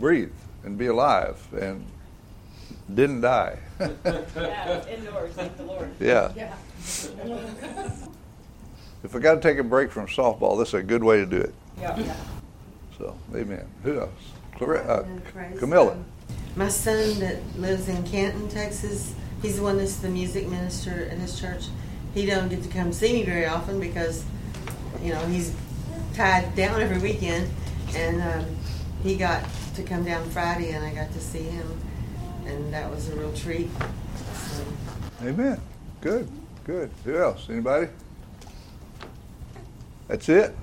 breathe 0.00 0.32
and 0.64 0.76
be 0.76 0.86
alive 0.86 1.36
and 1.54 1.84
didn't 2.92 3.20
die. 3.22 3.58
yeah, 3.80 4.86
indoors, 4.88 5.32
thank 5.34 5.56
the 5.56 5.62
Lord. 5.62 5.90
Yeah. 6.00 6.32
Yeah. 6.36 6.54
If 9.02 9.14
I 9.14 9.18
got 9.18 9.34
to 9.34 9.40
take 9.40 9.58
a 9.58 9.64
break 9.64 9.90
from 9.90 10.06
softball, 10.06 10.58
this 10.58 10.68
is 10.68 10.74
a 10.74 10.82
good 10.82 11.04
way 11.04 11.18
to 11.18 11.26
do 11.26 11.36
it. 11.36 11.54
Yeah. 11.78 12.16
So, 12.98 13.16
amen. 13.34 13.66
Who 13.82 14.00
else? 14.00 14.10
Clar- 14.56 14.88
uh, 14.88 15.04
Camilla. 15.58 15.94
God. 15.94 16.04
My 16.56 16.68
son 16.68 17.18
that 17.20 17.38
lives 17.58 17.88
in 17.88 18.02
Canton, 18.04 18.48
Texas, 18.48 19.14
he's 19.42 19.56
the 19.56 19.62
one 19.62 19.76
that's 19.76 19.96
the 19.96 20.08
music 20.08 20.48
minister 20.48 21.04
in 21.04 21.18
his 21.20 21.38
church. 21.38 21.66
He 22.14 22.26
don't 22.26 22.48
get 22.48 22.62
to 22.62 22.68
come 22.68 22.92
see 22.92 23.12
me 23.12 23.24
very 23.24 23.46
often 23.46 23.80
because, 23.80 24.24
you 25.02 25.12
know, 25.12 25.24
he's 25.26 25.54
tied 26.14 26.54
down 26.54 26.80
every 26.80 26.98
weekend. 26.98 27.50
And 27.96 28.22
um, 28.22 28.56
he 29.02 29.16
got 29.16 29.44
to 29.74 29.82
come 29.82 30.04
down 30.04 30.28
Friday, 30.30 30.70
and 30.70 30.84
I 30.84 30.94
got 30.94 31.12
to 31.12 31.20
see 31.20 31.42
him, 31.42 31.78
and 32.46 32.72
that 32.72 32.90
was 32.90 33.08
a 33.08 33.16
real 33.16 33.32
treat. 33.32 33.68
So, 34.36 34.64
Amen. 35.22 35.60
Good. 36.00 36.28
Good. 36.64 36.90
Who 37.04 37.16
else? 37.16 37.46
Anybody? 37.48 37.88
That's 40.08 40.28
it? 40.28 40.54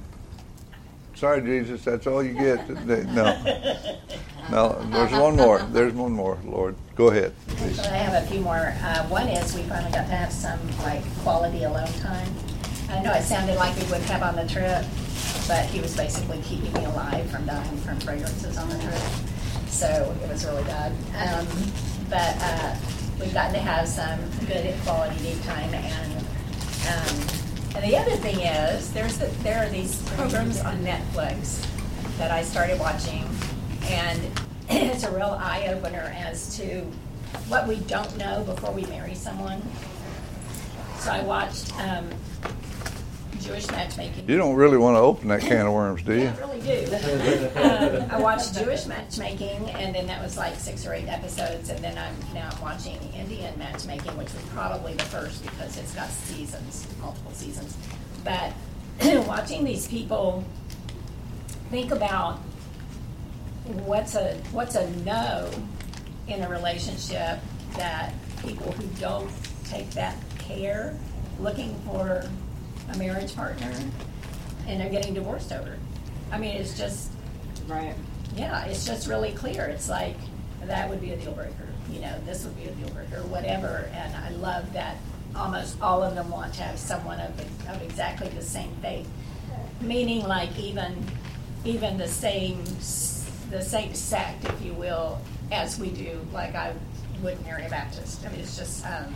Sorry, 1.16 1.42
Jesus. 1.42 1.84
That's 1.84 2.08
all 2.08 2.24
you 2.24 2.34
get. 2.34 2.68
No. 3.14 3.38
No. 4.50 4.82
There's 4.92 5.12
one 5.12 5.36
more. 5.36 5.60
There's 5.72 5.94
one 5.94 6.12
more, 6.12 6.38
Lord. 6.46 6.76
Go 6.96 7.08
ahead. 7.10 7.34
please. 7.48 7.80
I 7.80 7.96
have 7.98 8.24
a 8.24 8.28
few 8.28 8.42
more. 8.42 8.74
Uh, 8.84 9.08
one 9.08 9.28
is 9.28 9.54
we 9.56 9.62
finally 9.64 9.92
got 9.92 10.08
to 10.08 10.16
have 10.16 10.32
some 10.32 10.60
like 10.80 11.04
quality 11.20 11.64
alone 11.64 11.92
time. 12.00 12.28
I 12.90 13.02
know 13.02 13.14
it 13.14 13.24
sounded 13.24 13.56
like 13.56 13.76
we 13.78 13.84
would 13.86 14.02
have 14.02 14.22
on 14.24 14.36
the 14.36 14.46
trip, 14.52 14.84
but 15.48 15.66
he 15.68 15.80
was 15.80 15.96
basically 15.96 16.42
keeping 16.42 16.74
me 16.74 16.84
alive 16.86 17.30
from 17.32 17.46
dying 17.46 17.78
from 17.78 18.00
fragrances 18.02 18.58
on 18.58 18.68
the 18.70 18.78
trip. 18.80 19.02
So 19.72 20.16
it 20.24 20.30
was 20.30 20.46
really 20.46 20.64
bad. 20.64 20.92
Um, 21.16 21.48
but 22.10 22.36
uh, 22.40 22.76
we've 23.20 23.34
gotten 23.34 23.54
to 23.54 23.60
have 23.60 23.88
some 23.88 24.20
good 24.46 24.76
quality 24.84 25.18
date 25.24 25.42
time 25.44 25.74
and 25.74 26.26
um, 26.88 27.42
and 27.74 27.90
the 27.90 27.98
other 27.98 28.16
thing 28.18 28.40
is, 28.42 28.92
there's 28.92 29.18
the, 29.18 29.28
there 29.44 29.64
are 29.64 29.70
these 29.70 30.02
programs 30.10 30.60
on 30.60 30.78
Netflix 30.84 31.66
that 32.18 32.30
I 32.30 32.44
started 32.44 32.80
watching, 32.80 33.26
and 33.84 34.20
it's 34.70 35.04
a 35.04 35.12
real 35.12 35.38
eye 35.40 35.68
opener 35.70 36.14
as 36.18 36.58
to 36.58 36.82
what 37.48 37.68
we 37.68 37.78
don't 37.82 38.18
know 38.18 38.44
before 38.44 38.72
we 38.72 38.86
marry 38.88 39.16
someone. 39.16 39.62
So 41.00 41.12
I 41.12 41.22
watched 41.24 41.74
um, 41.80 42.10
Jewish 43.42 43.70
matchmaking. 43.72 44.30
You 44.30 44.38
don't 44.38 44.56
really 44.56 44.78
want 44.78 44.96
to 44.96 45.00
open 45.00 45.28
that 45.30 45.42
can 45.42 45.66
of 45.66 45.74
worms, 45.74 46.04
do 46.04 46.14
you? 46.14 46.28
I 46.28 46.38
really 46.38 46.62
do. 46.62 47.50
um, 47.56 48.12
I 48.12 48.20
watched 48.20 48.54
Jewish 48.56 48.86
matchmaking, 48.86 49.70
and 49.72 49.94
then 49.94 50.08
that 50.08 50.22
was 50.22 50.38
like 50.38 50.56
six 50.56 50.86
or 50.86 50.94
eight 50.94 51.08
episodes, 51.08 51.70
and 51.70 51.84
then 51.84 51.98
I'm 51.98 52.16
now 52.34 52.50
watching 52.62 52.98
Indian 53.14 53.58
matchmaking, 53.58 54.16
which 54.18 54.34
was 54.34 54.44
probably 54.54 54.94
the 54.94 55.04
first 55.06 55.44
because 55.44 55.78
it's 55.78 55.94
got 55.94 56.10
seasons, 56.10 56.88
multiple 57.02 57.32
seasons. 57.32 57.76
But 58.24 58.54
watching 59.28 59.64
these 59.64 59.88
people 59.88 60.44
think 61.70 61.92
about 61.92 62.40
what's 63.86 64.16
a 64.16 64.36
what's 64.52 64.76
a 64.76 64.90
no 64.98 65.50
in 66.28 66.42
a 66.42 66.50
relationship 66.50 67.40
that 67.76 68.14
people 68.42 68.72
who 68.74 68.88
don't 69.00 69.30
take 69.66 69.90
that 69.92 70.16
care 70.40 70.98
looking 71.40 71.74
for 71.86 72.24
a 72.94 72.98
marriage 72.98 73.36
partner 73.36 73.72
and 74.68 74.80
they're 74.80 74.90
getting 74.90 75.14
divorced 75.14 75.52
over. 75.52 75.78
I 76.32 76.38
mean, 76.38 76.56
it's 76.56 76.78
just 76.78 77.12
Right. 77.68 77.96
yeah, 78.36 78.66
it's 78.66 78.86
just 78.86 79.08
really 79.08 79.32
clear. 79.32 79.66
It's 79.66 79.90
like 79.90 80.16
that 80.66 80.90
would 80.90 81.02
be 81.02 81.12
a 81.12 81.18
deal 81.18 81.34
breaker. 81.34 81.68
You 81.92 82.02
know, 82.02 82.16
this 82.26 82.44
would 82.46 82.56
be 82.56 82.66
a 82.66 82.72
deal 82.72 82.90
breaker, 82.90 83.22
whatever. 83.28 83.90
And 83.94 84.16
I 84.16 84.30
love 84.30 84.72
that 84.74 84.98
almost 85.36 85.82
all 85.82 86.04
of 86.04 86.16
them 86.16 86.30
want 86.30 86.54
to 86.56 86.64
have 86.64 86.78
someone 86.78 87.20
of, 87.20 87.40
of 87.70 87.82
exactly 87.82 88.28
the 88.30 88.42
same 88.42 88.72
faith, 88.82 89.08
meaning 89.82 90.26
like 90.28 90.58
even 90.60 91.06
even 91.64 91.98
the 91.98 92.08
same 92.08 92.64
the 93.50 93.62
same 93.62 93.94
sect, 93.94 94.46
if 94.46 94.62
you 94.62 94.74
will, 94.74 95.20
as 95.52 95.78
we 95.80 95.90
do. 95.90 96.20
Like 96.34 96.56
I 96.56 96.74
wouldn't 97.22 97.46
marry 97.46 97.66
a 97.66 97.70
Baptist. 97.70 98.26
I 98.26 98.30
mean, 98.32 98.40
it's 98.40 98.58
just 98.58 98.86
um, 98.86 99.14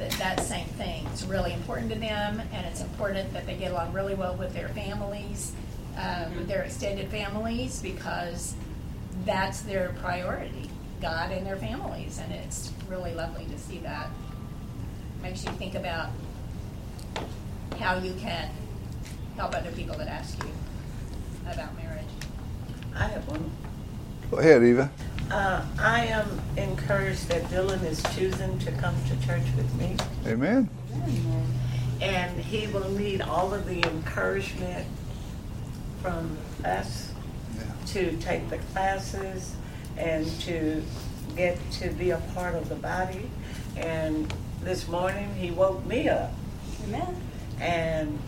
that, 0.00 0.10
that 0.12 0.40
same 0.40 0.66
thing. 0.66 1.06
It's 1.12 1.24
really 1.24 1.52
important 1.52 1.92
to 1.92 1.98
them, 1.98 2.40
and 2.52 2.66
it's 2.66 2.80
important 2.80 3.32
that 3.34 3.46
they 3.46 3.54
get 3.56 3.70
along 3.70 3.92
really 3.92 4.14
well 4.14 4.34
with 4.34 4.52
their 4.54 4.68
families, 4.70 5.52
um, 5.96 6.34
with 6.36 6.48
their 6.48 6.62
extended 6.62 7.08
families, 7.08 7.80
because 7.82 8.54
that's 9.24 9.60
their 9.60 9.94
priority, 10.00 10.70
God 11.00 11.30
and 11.30 11.46
their 11.46 11.56
families, 11.56 12.18
and 12.22 12.32
it's 12.32 12.72
really 12.88 13.14
lovely 13.14 13.44
to 13.44 13.58
see 13.58 13.78
that. 13.78 14.08
Makes 15.22 15.44
you 15.44 15.52
think 15.52 15.74
about 15.74 16.08
how 17.78 17.98
you 17.98 18.14
can 18.14 18.48
help 19.36 19.54
other 19.54 19.70
people 19.72 19.96
that 19.98 20.08
ask 20.08 20.42
you 20.42 20.50
about 21.42 21.76
marriage. 21.76 22.04
I 22.96 23.04
have 23.04 23.28
one. 23.28 23.50
Go 24.30 24.38
ahead, 24.38 24.62
Eva. 24.62 24.90
Uh, 25.30 25.64
I 25.78 26.06
am 26.06 26.40
encouraged 26.56 27.28
that 27.28 27.44
Dylan 27.44 27.84
is 27.84 28.02
choosing 28.16 28.58
to 28.60 28.72
come 28.72 28.96
to 29.08 29.26
church 29.26 29.44
with 29.56 29.72
me, 29.76 29.96
Amen. 30.26 30.68
and 32.00 32.40
he 32.40 32.66
will 32.66 32.90
need 32.90 33.22
all 33.22 33.54
of 33.54 33.64
the 33.66 33.80
encouragement 33.88 34.88
from 36.02 36.36
us 36.64 37.12
to 37.86 38.16
take 38.16 38.50
the 38.50 38.58
classes 38.72 39.54
and 39.96 40.26
to 40.40 40.82
get 41.36 41.58
to 41.72 41.90
be 41.90 42.10
a 42.10 42.18
part 42.34 42.56
of 42.56 42.68
the 42.68 42.74
body. 42.74 43.30
And 43.76 44.32
this 44.64 44.88
morning, 44.88 45.32
he 45.36 45.52
woke 45.52 45.84
me 45.86 46.08
up, 46.08 46.32
Amen. 46.84 47.22
and 47.60 48.18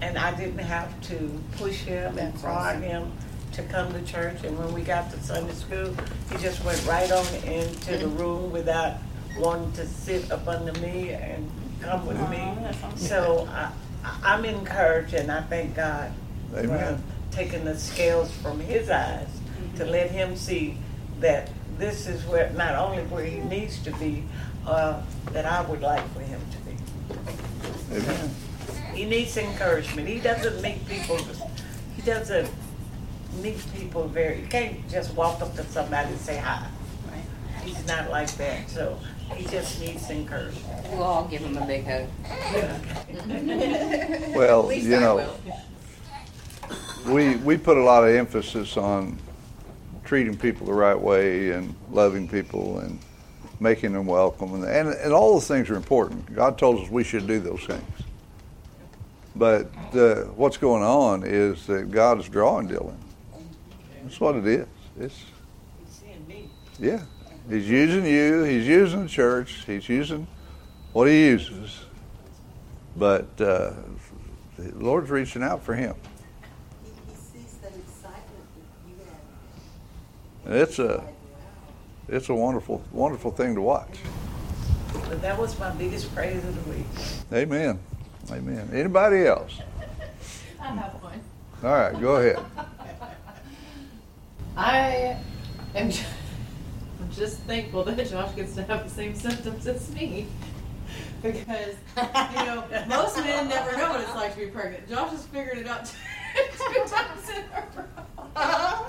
and 0.00 0.16
I 0.16 0.34
didn't 0.34 0.58
have 0.58 0.98
to 1.08 1.42
push 1.58 1.80
him 1.82 2.16
and 2.16 2.34
prod 2.40 2.82
him 2.82 3.12
to 3.56 3.62
come 3.64 3.92
to 3.92 4.02
church. 4.02 4.44
And 4.44 4.56
when 4.58 4.72
we 4.72 4.82
got 4.82 5.10
to 5.10 5.20
Sunday 5.22 5.54
school, 5.54 5.94
he 6.30 6.36
just 6.38 6.62
went 6.64 6.84
right 6.86 7.10
on 7.10 7.26
into 7.44 7.96
the 7.96 8.06
room 8.08 8.52
without 8.52 8.98
wanting 9.38 9.72
to 9.72 9.86
sit 9.86 10.30
up 10.30 10.46
under 10.46 10.72
me 10.80 11.10
and 11.10 11.50
come 11.80 12.06
with 12.06 12.18
me. 12.30 12.36
Aw, 12.38 12.54
that 12.60 12.74
sounds 12.76 13.08
So 13.08 13.48
I, 13.50 13.72
I- 14.04 14.34
I'm 14.34 14.44
encouraged, 14.44 15.14
and 15.14 15.32
I 15.32 15.40
thank 15.42 15.74
God 15.74 16.12
for 16.52 16.98
taking 17.30 17.64
the 17.64 17.76
scales 17.78 18.30
from 18.36 18.60
his 18.60 18.88
eyes 18.90 19.28
to 19.76 19.84
let 19.84 20.10
him 20.10 20.36
see 20.36 20.76
that 21.20 21.50
this 21.78 22.06
is 22.06 22.24
where 22.26 22.50
not 22.50 22.74
only 22.74 23.02
where 23.04 23.24
he 23.24 23.38
needs 23.40 23.78
to 23.84 23.90
be, 23.92 24.24
uh, 24.66 25.00
that 25.32 25.44
I 25.46 25.62
would 25.62 25.80
like 25.80 26.06
for 26.12 26.20
him 26.20 26.40
to 26.52 26.58
be. 26.58 27.96
Amen. 27.96 28.30
He 28.94 29.04
needs 29.04 29.36
encouragement. 29.36 30.08
He 30.08 30.18
doesn't 30.20 30.62
meet 30.62 30.86
people. 30.88 31.18
He 31.94 32.02
doesn't 32.02 32.48
meet 33.36 33.58
people 33.74 34.06
very. 34.08 34.40
You 34.40 34.46
can't 34.46 34.88
just 34.88 35.14
walk 35.14 35.40
up 35.40 35.54
to 35.56 35.64
somebody 35.64 36.10
and 36.10 36.20
say 36.20 36.36
hi. 36.36 36.66
He's 37.64 37.84
not 37.86 38.10
like 38.10 38.30
that. 38.36 38.68
So 38.70 38.98
he 39.34 39.44
just 39.46 39.80
needs 39.80 40.08
encouragement. 40.10 40.88
We'll 40.92 41.02
all 41.02 41.24
give 41.26 41.42
him 41.42 41.56
a 41.56 41.66
big 41.66 41.84
hug. 41.84 42.06
Well, 44.36 44.70
you 44.72 44.96
I 44.96 45.00
know, 45.00 45.16
will. 45.16 47.12
we 47.12 47.36
we 47.36 47.56
put 47.56 47.76
a 47.76 47.82
lot 47.82 48.04
of 48.04 48.14
emphasis 48.14 48.76
on 48.76 49.18
treating 50.04 50.36
people 50.36 50.66
the 50.66 50.72
right 50.72 50.98
way 50.98 51.50
and 51.50 51.74
loving 51.90 52.28
people 52.28 52.78
and 52.80 52.98
making 53.58 53.92
them 53.94 54.06
welcome 54.06 54.54
and 54.54 54.64
and, 54.64 54.88
and 54.88 55.12
all 55.12 55.34
those 55.34 55.48
things 55.48 55.70
are 55.70 55.76
important. 55.76 56.32
God 56.34 56.58
told 56.58 56.84
us 56.84 56.90
we 56.90 57.02
should 57.02 57.26
do 57.26 57.40
those 57.40 57.64
things. 57.64 57.82
But 59.34 59.66
uh, 59.94 60.24
what's 60.36 60.56
going 60.56 60.82
on 60.82 61.24
is 61.24 61.66
that 61.66 61.90
God 61.90 62.20
is 62.20 62.28
drawing 62.28 62.68
Dylan. 62.68 62.96
That's 64.06 64.20
what 64.20 64.36
it 64.36 64.46
is. 64.46 64.66
It's 65.00 65.24
He's 65.80 65.88
seeing 65.88 66.24
me. 66.28 66.48
yeah. 66.78 67.00
He's 67.50 67.68
using 67.68 68.06
you. 68.06 68.44
He's 68.44 68.64
using 68.64 69.02
the 69.02 69.08
church. 69.08 69.64
He's 69.66 69.88
using 69.88 70.28
what 70.92 71.08
he 71.08 71.26
uses. 71.26 71.80
But 72.96 73.26
uh, 73.40 73.72
the 74.56 74.72
Lord's 74.76 75.10
reaching 75.10 75.42
out 75.42 75.64
for 75.64 75.74
him. 75.74 75.96
he, 76.84 76.90
he 77.10 77.16
sees 77.16 77.56
that 77.62 77.72
excitement 77.74 78.46
that 78.54 78.88
you 78.88 78.94
have. 80.44 80.52
And 80.52 80.54
it's 80.54 80.78
a 80.78 81.02
it's 82.08 82.28
a 82.28 82.34
wonderful 82.34 82.84
wonderful 82.92 83.32
thing 83.32 83.56
to 83.56 83.60
watch. 83.60 83.98
But 84.92 85.20
that 85.20 85.36
was 85.36 85.58
my 85.58 85.70
biggest 85.70 86.14
praise 86.14 86.44
of 86.44 86.64
the 86.64 86.70
week. 86.70 86.86
Amen. 87.32 87.80
Amen. 88.30 88.70
Anybody 88.72 89.26
else? 89.26 89.58
I 90.60 90.66
have 90.66 90.92
one. 91.02 91.20
All 91.64 91.70
right, 91.70 92.00
go 92.00 92.16
ahead. 92.16 92.38
I 94.56 95.16
am 95.74 95.90
ju- 95.90 96.02
I'm 97.00 97.10
just 97.12 97.38
thankful 97.40 97.84
that 97.84 98.08
Josh 98.08 98.34
gets 98.34 98.54
to 98.54 98.62
have 98.64 98.84
the 98.84 98.90
same 98.90 99.14
symptoms 99.14 99.66
as 99.66 99.92
me. 99.94 100.26
because 101.22 101.74
you 101.96 102.44
know 102.44 102.64
most 102.88 103.16
men 103.18 103.48
never 103.48 103.76
know 103.76 103.90
what 103.90 104.00
it's 104.00 104.14
like 104.14 104.34
to 104.34 104.40
be 104.40 104.46
pregnant. 104.46 104.88
Josh 104.88 105.10
has 105.10 105.26
figured 105.26 105.58
it 105.58 105.66
out 105.66 105.84
two 106.34 106.84
times 106.86 107.28
in 107.30 107.42
a 107.54 107.64
row. 107.76 108.86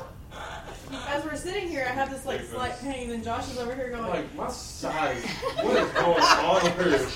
As 1.10 1.24
we're 1.26 1.36
sitting 1.36 1.68
here, 1.68 1.86
I 1.90 1.94
have 1.94 2.10
this 2.10 2.26
like 2.26 2.42
slight 2.44 2.80
pain, 2.80 3.12
and 3.12 3.24
Josh 3.24 3.50
is 3.52 3.58
over 3.58 3.74
here 3.76 3.90
going. 3.90 4.08
Like 4.10 4.36
my 4.36 4.50
size, 4.50 5.24
what 5.62 5.76
is 5.84 5.92
going 5.92 6.22
on 6.22 6.62
here? 6.62 7.08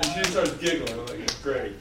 And 0.00 0.06
she 0.24 0.30
starts 0.32 0.54
giggling. 0.56 0.92
I'm 0.92 1.06
like, 1.06 1.20
it's 1.20 1.40
great. 1.42 1.74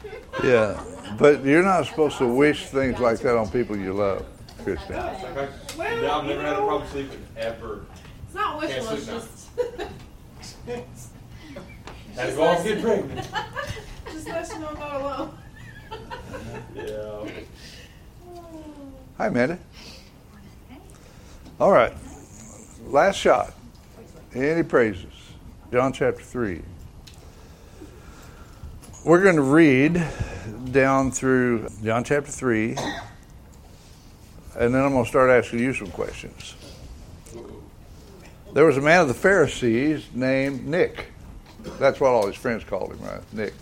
Yeah, 0.43 0.83
but 1.17 1.43
you're 1.43 1.63
not 1.63 1.85
supposed 1.87 2.17
to 2.19 2.27
wish 2.27 2.67
things 2.67 2.99
like 2.99 3.19
that 3.19 3.37
on 3.37 3.49
people 3.49 3.75
you 3.77 3.93
love, 3.93 4.25
Kristen. 4.65 4.95
It's 4.95 5.23
like 5.23 5.37
I, 5.37 6.01
yeah, 6.01 6.17
I've 6.17 6.25
never 6.25 6.41
had 6.41 6.53
a 6.53 6.57
problem 6.57 6.89
sleeping 6.89 7.23
ever. 7.37 7.85
It's 8.25 8.33
not 8.33 8.59
Can't 8.59 8.89
wishful. 8.89 9.17
It's 9.17 9.49
sleep 9.53 9.77
now. 9.77 9.85
just. 10.65 11.09
Had 12.15 12.29
to 12.31 12.35
go 12.35 12.43
off 12.43 12.63
get 12.63 12.81
pregnant. 12.81 13.27
just 14.11 14.27
let 14.27 14.49
you 14.49 14.59
know 14.59 14.67
I'm 14.69 14.79
not 14.79 15.01
alone. 15.01 15.37
Yeah. 16.75 16.83
Oh. 16.83 17.29
Hi, 19.17 19.27
Amanda. 19.27 19.59
All 21.59 21.71
right, 21.71 21.93
last 22.87 23.17
shot. 23.17 23.53
Any 24.33 24.63
praises? 24.63 25.13
John 25.71 25.93
chapter 25.93 26.21
3. 26.21 26.61
We're 29.05 29.23
going 29.23 29.37
to 29.37 29.41
read 29.41 30.03
down 30.71 31.11
through 31.11 31.69
John 31.83 32.03
chapter 32.03 32.31
3, 32.31 32.75
and 34.57 34.73
then 34.73 34.83
I'm 34.83 34.91
going 34.91 35.03
to 35.03 35.09
start 35.09 35.29
asking 35.29 35.59
you 35.59 35.73
some 35.73 35.91
questions. 35.91 36.55
There 38.53 38.65
was 38.65 38.77
a 38.77 38.81
man 38.81 39.01
of 39.01 39.07
the 39.07 39.13
Pharisees 39.13 40.05
named 40.13 40.65
Nick. 40.65 41.07
That's 41.79 41.99
what 41.99 42.11
all 42.11 42.27
his 42.27 42.37
friends 42.37 42.63
called 42.63 42.91
him, 42.91 43.01
right? 43.01 43.33
Nick. 43.33 43.53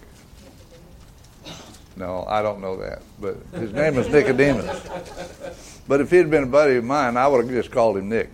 No, 1.96 2.26
I 2.28 2.42
don't 2.42 2.60
know 2.62 2.78
that, 2.78 3.02
but 3.20 3.38
his 3.54 3.72
name 3.72 3.96
was 3.96 4.08
Nicodemus. 4.10 5.82
But 5.88 6.02
if 6.02 6.10
he 6.10 6.18
had 6.18 6.30
been 6.30 6.44
a 6.44 6.48
buddy 6.48 6.76
of 6.78 6.84
mine, 6.84 7.18
I 7.18 7.28
would 7.28 7.46
have 7.46 7.54
just 7.54 7.72
called 7.72 7.98
him 7.98 8.10
Nick. 8.10 8.30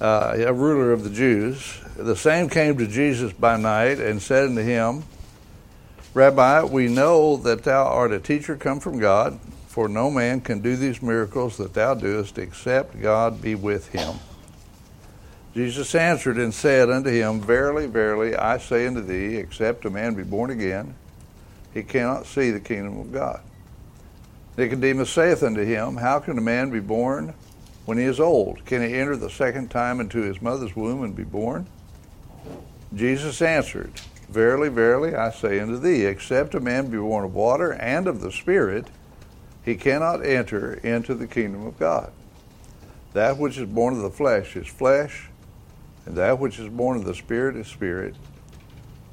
Uh, 0.00 0.34
a 0.38 0.52
ruler 0.52 0.92
of 0.92 1.04
the 1.04 1.10
Jews. 1.10 1.80
The 1.96 2.16
same 2.16 2.48
came 2.48 2.76
to 2.78 2.86
Jesus 2.86 3.32
by 3.32 3.56
night 3.56 3.98
and 3.98 4.20
said 4.20 4.48
unto 4.48 4.62
him, 4.62 5.04
Rabbi, 6.12 6.64
we 6.64 6.88
know 6.88 7.36
that 7.38 7.64
thou 7.64 7.84
art 7.84 8.12
a 8.12 8.20
teacher 8.20 8.56
come 8.56 8.80
from 8.80 8.98
God, 8.98 9.38
for 9.74 9.88
no 9.88 10.08
man 10.08 10.40
can 10.40 10.60
do 10.60 10.76
these 10.76 11.02
miracles 11.02 11.56
that 11.56 11.74
thou 11.74 11.94
doest 11.94 12.38
except 12.38 13.02
God 13.02 13.42
be 13.42 13.56
with 13.56 13.88
him. 13.88 14.14
Jesus 15.52 15.96
answered 15.96 16.36
and 16.36 16.54
said 16.54 16.88
unto 16.88 17.10
him, 17.10 17.40
Verily, 17.40 17.88
verily, 17.88 18.36
I 18.36 18.58
say 18.58 18.86
unto 18.86 19.00
thee, 19.00 19.34
except 19.34 19.84
a 19.84 19.90
man 19.90 20.14
be 20.14 20.22
born 20.22 20.50
again, 20.50 20.94
he 21.72 21.82
cannot 21.82 22.26
see 22.26 22.52
the 22.52 22.60
kingdom 22.60 23.00
of 23.00 23.12
God. 23.12 23.40
Nicodemus 24.56 25.10
saith 25.10 25.42
unto 25.42 25.64
him, 25.64 25.96
How 25.96 26.20
can 26.20 26.38
a 26.38 26.40
man 26.40 26.70
be 26.70 26.78
born 26.78 27.34
when 27.84 27.98
he 27.98 28.04
is 28.04 28.20
old? 28.20 28.64
Can 28.66 28.80
he 28.80 28.94
enter 28.94 29.16
the 29.16 29.28
second 29.28 29.72
time 29.72 29.98
into 29.98 30.22
his 30.22 30.40
mother's 30.40 30.76
womb 30.76 31.02
and 31.02 31.16
be 31.16 31.24
born? 31.24 31.66
Jesus 32.94 33.42
answered, 33.42 33.90
Verily, 34.28 34.68
verily, 34.68 35.16
I 35.16 35.32
say 35.32 35.58
unto 35.58 35.78
thee, 35.78 36.04
except 36.04 36.54
a 36.54 36.60
man 36.60 36.92
be 36.92 36.98
born 36.98 37.24
of 37.24 37.34
water 37.34 37.72
and 37.72 38.06
of 38.06 38.20
the 38.20 38.30
Spirit, 38.30 38.86
he 39.64 39.76
cannot 39.76 40.24
enter 40.24 40.74
into 40.74 41.14
the 41.14 41.26
kingdom 41.26 41.66
of 41.66 41.78
God. 41.78 42.12
That 43.14 43.38
which 43.38 43.56
is 43.58 43.68
born 43.68 43.94
of 43.94 44.02
the 44.02 44.10
flesh 44.10 44.56
is 44.56 44.66
flesh, 44.66 45.28
and 46.04 46.16
that 46.16 46.38
which 46.38 46.58
is 46.58 46.68
born 46.68 46.96
of 46.96 47.04
the 47.04 47.14
Spirit 47.14 47.56
is 47.56 47.68
spirit. 47.68 48.14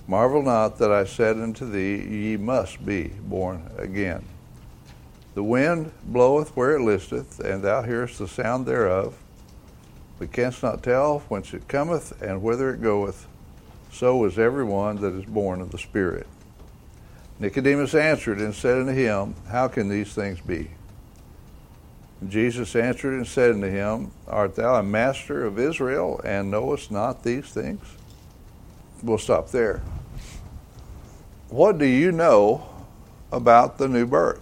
Marvel 0.07 0.41
not 0.41 0.77
that 0.79 0.91
I 0.91 1.05
said 1.05 1.37
unto 1.37 1.69
thee, 1.69 2.03
Ye 2.03 2.37
must 2.37 2.85
be 2.85 3.09
born 3.23 3.69
again. 3.77 4.25
The 5.35 5.43
wind 5.43 5.91
bloweth 6.03 6.55
where 6.57 6.75
it 6.75 6.81
listeth, 6.81 7.39
and 7.39 7.63
thou 7.63 7.83
hearest 7.83 8.19
the 8.19 8.27
sound 8.27 8.65
thereof, 8.65 9.15
but 10.19 10.33
canst 10.33 10.61
not 10.61 10.83
tell 10.83 11.19
whence 11.29 11.53
it 11.53 11.67
cometh 11.69 12.21
and 12.21 12.41
whither 12.41 12.73
it 12.73 12.81
goeth. 12.81 13.27
So 13.93 14.25
is 14.25 14.37
every 14.37 14.65
one 14.65 14.97
that 14.97 15.13
is 15.13 15.25
born 15.25 15.61
of 15.61 15.71
the 15.71 15.77
Spirit. 15.77 16.27
Nicodemus 17.41 17.95
answered 17.95 18.37
and 18.37 18.53
said 18.53 18.77
unto 18.77 18.91
him, 18.91 19.33
How 19.49 19.67
can 19.67 19.89
these 19.89 20.13
things 20.13 20.39
be? 20.39 20.69
Jesus 22.27 22.75
answered 22.75 23.15
and 23.15 23.25
said 23.25 23.55
unto 23.55 23.67
him, 23.67 24.11
Art 24.27 24.55
thou 24.55 24.75
a 24.75 24.83
master 24.83 25.43
of 25.43 25.57
Israel, 25.57 26.21
and 26.23 26.51
knowest 26.51 26.91
not 26.91 27.23
these 27.23 27.45
things? 27.45 27.81
We'll 29.01 29.17
stop 29.17 29.49
there. 29.49 29.81
What 31.49 31.79
do 31.79 31.85
you 31.85 32.11
know 32.11 32.63
about 33.31 33.79
the 33.79 33.87
new 33.87 34.05
birth? 34.05 34.39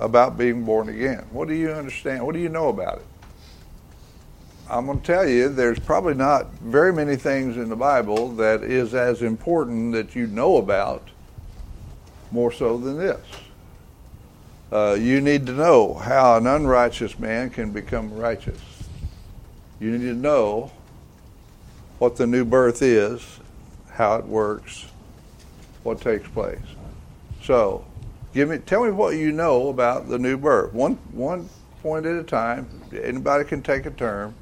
About 0.00 0.38
being 0.38 0.64
born 0.64 0.88
again? 0.88 1.26
What 1.30 1.48
do 1.48 1.54
you 1.54 1.70
understand? 1.70 2.24
What 2.24 2.32
do 2.32 2.40
you 2.40 2.48
know 2.48 2.68
about 2.68 3.00
it? 3.00 3.06
I'm 4.70 4.86
going 4.86 5.00
to 5.00 5.06
tell 5.06 5.28
you, 5.28 5.50
there's 5.50 5.78
probably 5.78 6.14
not 6.14 6.50
very 6.54 6.94
many 6.94 7.16
things 7.16 7.58
in 7.58 7.68
the 7.68 7.76
Bible 7.76 8.30
that 8.36 8.62
is 8.62 8.94
as 8.94 9.20
important 9.20 9.92
that 9.92 10.14
you 10.14 10.26
know 10.26 10.56
about 10.56 11.10
more 12.30 12.52
so 12.52 12.78
than 12.78 12.98
this. 12.98 13.20
Uh, 14.70 14.96
you 15.00 15.20
need 15.20 15.46
to 15.46 15.52
know 15.52 15.94
how 15.94 16.36
an 16.36 16.46
unrighteous 16.46 17.18
man 17.18 17.48
can 17.48 17.72
become 17.72 18.14
righteous. 18.14 18.60
You 19.80 19.92
need 19.92 20.04
to 20.04 20.14
know 20.14 20.70
what 21.98 22.16
the 22.16 22.26
new 22.26 22.44
birth 22.44 22.82
is, 22.82 23.40
how 23.90 24.16
it 24.16 24.26
works, 24.26 24.86
what 25.82 26.00
takes 26.00 26.28
place. 26.28 26.58
So, 27.42 27.84
give 28.34 28.50
me, 28.50 28.58
tell 28.58 28.84
me 28.84 28.90
what 28.90 29.16
you 29.16 29.32
know 29.32 29.68
about 29.68 30.08
the 30.08 30.18
new 30.18 30.36
birth. 30.36 30.74
One, 30.74 30.94
one 31.12 31.48
point 31.82 32.04
at 32.06 32.16
a 32.16 32.22
time. 32.22 32.68
Anybody 32.92 33.44
can 33.44 33.62
take 33.62 33.86
a 33.86 33.90
turn. 33.90 34.34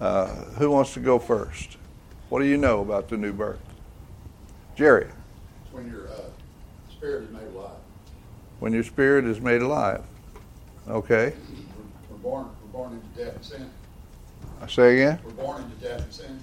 Uh, 0.00 0.26
who 0.58 0.70
wants 0.70 0.94
to 0.94 1.00
go 1.00 1.18
first? 1.18 1.76
What 2.28 2.40
do 2.40 2.46
you 2.46 2.56
know 2.56 2.80
about 2.80 3.08
the 3.08 3.16
new 3.16 3.32
birth? 3.32 3.60
Jerry. 4.76 5.04
It's 5.64 5.72
when 5.72 5.90
your 5.90 6.08
uh, 6.08 6.22
spirit 7.02 7.24
is 7.24 7.30
made 7.30 7.48
alive. 7.56 7.70
When 8.60 8.72
your 8.72 8.84
spirit 8.84 9.24
is 9.24 9.40
made 9.40 9.60
alive. 9.60 10.04
Okay. 10.88 11.32
We're, 11.34 12.12
we're 12.12 12.16
born. 12.18 12.46
We're 12.62 12.78
born 12.78 12.92
into 12.92 13.24
death 13.24 13.34
and 13.34 13.44
sin. 13.44 13.70
I 14.60 14.68
say 14.68 14.94
again. 14.94 15.18
We're 15.24 15.32
born 15.32 15.62
into 15.62 15.76
death 15.84 16.04
and 16.04 16.12
sin. 16.12 16.40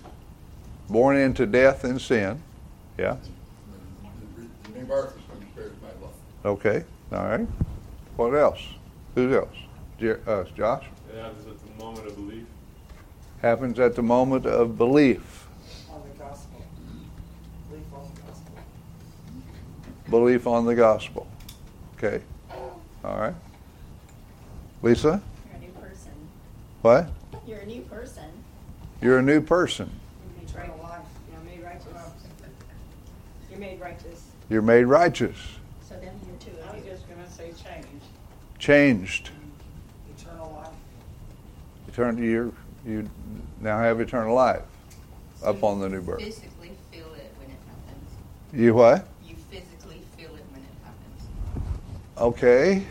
Born 0.90 1.16
into 1.16 1.46
death 1.46 1.86
and 1.86 2.02
sin. 2.02 2.44
Yeah. 2.98 3.16
The, 4.36 4.42
the, 4.42 4.74
the 4.74 4.80
new 4.80 4.86
birth 4.86 5.16
is 5.18 5.30
when 5.30 5.40
your 5.40 5.50
spirit 5.52 5.72
is 5.72 5.82
made 5.82 5.94
alive. 6.02 6.14
Okay. 6.44 6.84
All 7.14 7.26
right. 7.26 7.48
What 8.18 8.34
else? 8.34 8.62
Who 9.16 9.34
else? 9.34 9.56
Jer- 9.98 10.20
uh, 10.28 10.44
Josh. 10.58 10.88
It 11.10 11.22
happens 11.22 11.48
at 11.48 11.58
the 11.58 11.82
moment 11.82 12.06
of 12.06 12.16
belief. 12.18 12.46
Happens 13.42 13.80
at 13.80 13.96
the 13.96 14.04
moment 14.04 14.46
of 14.46 14.78
belief. 14.78 15.48
On 15.90 16.02
the 16.02 16.22
gospel. 16.22 16.62
Belief 17.70 17.86
on 17.94 18.12
the 18.14 18.22
gospel. 18.24 18.40
Belief 20.10 20.48
on 20.48 20.66
the 20.66 20.76
gospel. 20.76 21.28
Okay. 21.98 22.22
All 23.04 23.18
right. 23.18 23.36
Lisa. 24.82 25.22
You're 25.46 25.56
a 25.56 25.60
new 25.60 25.72
person. 25.72 26.12
What? 26.82 27.10
You're 27.46 27.60
a 27.60 27.66
new 27.66 27.82
person. 27.82 28.24
You're 29.02 29.20
a 29.20 29.24
new 29.24 29.42
person. 29.42 29.92
Eternal 30.42 30.80
life. 30.82 31.02
You're 31.32 31.42
made 31.42 31.64
righteous. 31.64 31.88
You're 33.50 33.60
made 33.60 33.80
righteous. 33.80 34.24
You're 34.50 34.62
made 34.62 34.84
righteous. 34.86 35.38
So 35.88 35.96
then 35.96 36.20
you're 36.28 36.38
two 36.38 36.52
I 36.70 36.76
was 36.76 36.84
just 36.86 37.08
gonna 37.10 37.30
say 37.30 37.52
change. 37.64 37.86
Changed. 38.58 39.30
Mm-hmm. 39.30 40.22
Eternal 40.22 40.52
life. 40.54 40.74
Eternal. 41.88 42.24
You 42.24 42.54
you 42.86 43.10
now 43.60 43.80
have 43.80 44.00
eternal 44.00 44.34
life 44.34 44.64
upon 45.44 45.80
the 45.80 45.90
new 45.90 46.02
birth. 46.02 46.22
physically 46.22 46.72
feel 46.92 47.14
it 47.14 47.32
when 47.38 47.50
it 47.50 47.60
happens. 47.68 48.10
You 48.54 48.74
what? 48.74 49.08
You 49.26 49.36
physically 49.50 50.02
feel 50.18 50.30
it 50.30 50.44
when 50.52 50.62
it 50.62 50.76
happens. 50.84 51.28
Okay. 52.20 52.86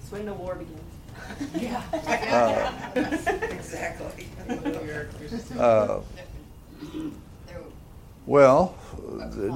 It's 0.00 0.10
when 0.10 0.24
the 0.24 0.32
war 0.32 0.54
begins. 0.54 0.80
Yeah. 1.54 1.82
Uh, 1.92 2.72
exactly. 3.50 4.28
Uh, 5.58 6.00
well, 8.26 8.74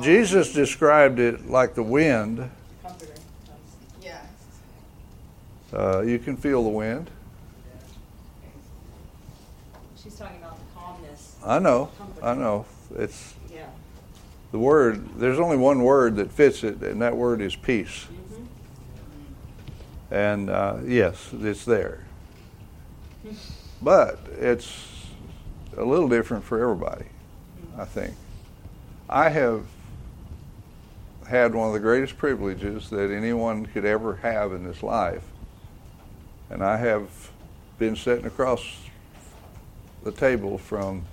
Jesus 0.02 0.52
described 0.52 1.18
it 1.18 1.48
like 1.48 1.74
the 1.74 1.82
wind. 1.82 2.50
Uh, 5.72 6.02
you 6.02 6.20
can 6.20 6.36
feel 6.36 6.62
the 6.62 6.68
wind. 6.68 7.10
She's 10.00 10.14
talking 10.14 10.36
about 10.36 10.56
the 10.56 10.64
calmness. 10.78 11.36
I 11.44 11.58
know. 11.58 11.90
I 12.22 12.34
know. 12.34 12.66
It's 12.96 13.34
Yeah. 13.52 13.66
The 14.54 14.60
word. 14.60 15.18
There's 15.18 15.40
only 15.40 15.56
one 15.56 15.82
word 15.82 16.14
that 16.14 16.30
fits 16.30 16.62
it, 16.62 16.80
and 16.80 17.02
that 17.02 17.16
word 17.16 17.42
is 17.42 17.56
peace. 17.56 18.06
And 20.12 20.48
uh, 20.48 20.76
yes, 20.86 21.30
it's 21.32 21.64
there. 21.64 22.04
But 23.82 24.20
it's 24.38 25.08
a 25.76 25.82
little 25.84 26.08
different 26.08 26.44
for 26.44 26.62
everybody. 26.62 27.06
I 27.76 27.84
think. 27.84 28.14
I 29.08 29.28
have 29.28 29.64
had 31.26 31.52
one 31.52 31.66
of 31.66 31.74
the 31.74 31.80
greatest 31.80 32.16
privileges 32.16 32.90
that 32.90 33.10
anyone 33.10 33.66
could 33.66 33.84
ever 33.84 34.14
have 34.22 34.52
in 34.52 34.62
this 34.62 34.84
life. 34.84 35.24
And 36.48 36.62
I 36.62 36.76
have 36.76 37.32
been 37.80 37.96
sitting 37.96 38.26
across 38.26 38.62
the 40.04 40.12
table 40.12 40.58
from 40.58 41.06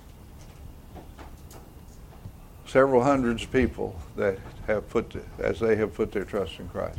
several 2.72 3.02
hundreds 3.02 3.42
of 3.42 3.52
people 3.52 3.94
that 4.16 4.38
have 4.66 4.88
put, 4.88 5.14
as 5.38 5.60
they 5.60 5.76
have 5.76 5.92
put 5.92 6.10
their 6.10 6.24
trust 6.24 6.58
in 6.58 6.66
Christ 6.70 6.98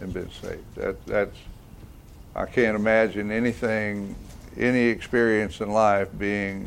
and 0.00 0.12
been 0.14 0.30
saved. 0.30 0.64
That, 0.74 1.04
that's, 1.04 1.36
I 2.34 2.46
can't 2.46 2.74
imagine 2.74 3.30
anything, 3.30 4.16
any 4.56 4.84
experience 4.84 5.60
in 5.60 5.70
life 5.70 6.08
being 6.18 6.66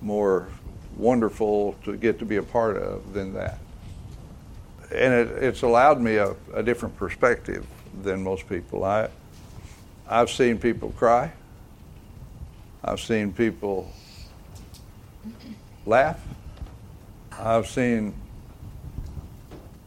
more 0.00 0.46
wonderful 0.96 1.74
to 1.84 1.96
get 1.96 2.20
to 2.20 2.24
be 2.24 2.36
a 2.36 2.42
part 2.44 2.76
of 2.76 3.12
than 3.12 3.34
that. 3.34 3.58
And 4.94 5.12
it, 5.12 5.42
it's 5.42 5.62
allowed 5.62 6.00
me 6.00 6.16
a, 6.16 6.36
a 6.54 6.62
different 6.62 6.96
perspective 6.96 7.66
than 8.04 8.22
most 8.22 8.48
people. 8.48 8.84
I, 8.84 9.08
I've 10.08 10.30
seen 10.30 10.58
people 10.58 10.90
cry. 10.96 11.32
I've 12.84 13.00
seen 13.00 13.32
people 13.32 13.90
laugh. 15.86 16.20
I've 17.44 17.66
seen 17.66 18.14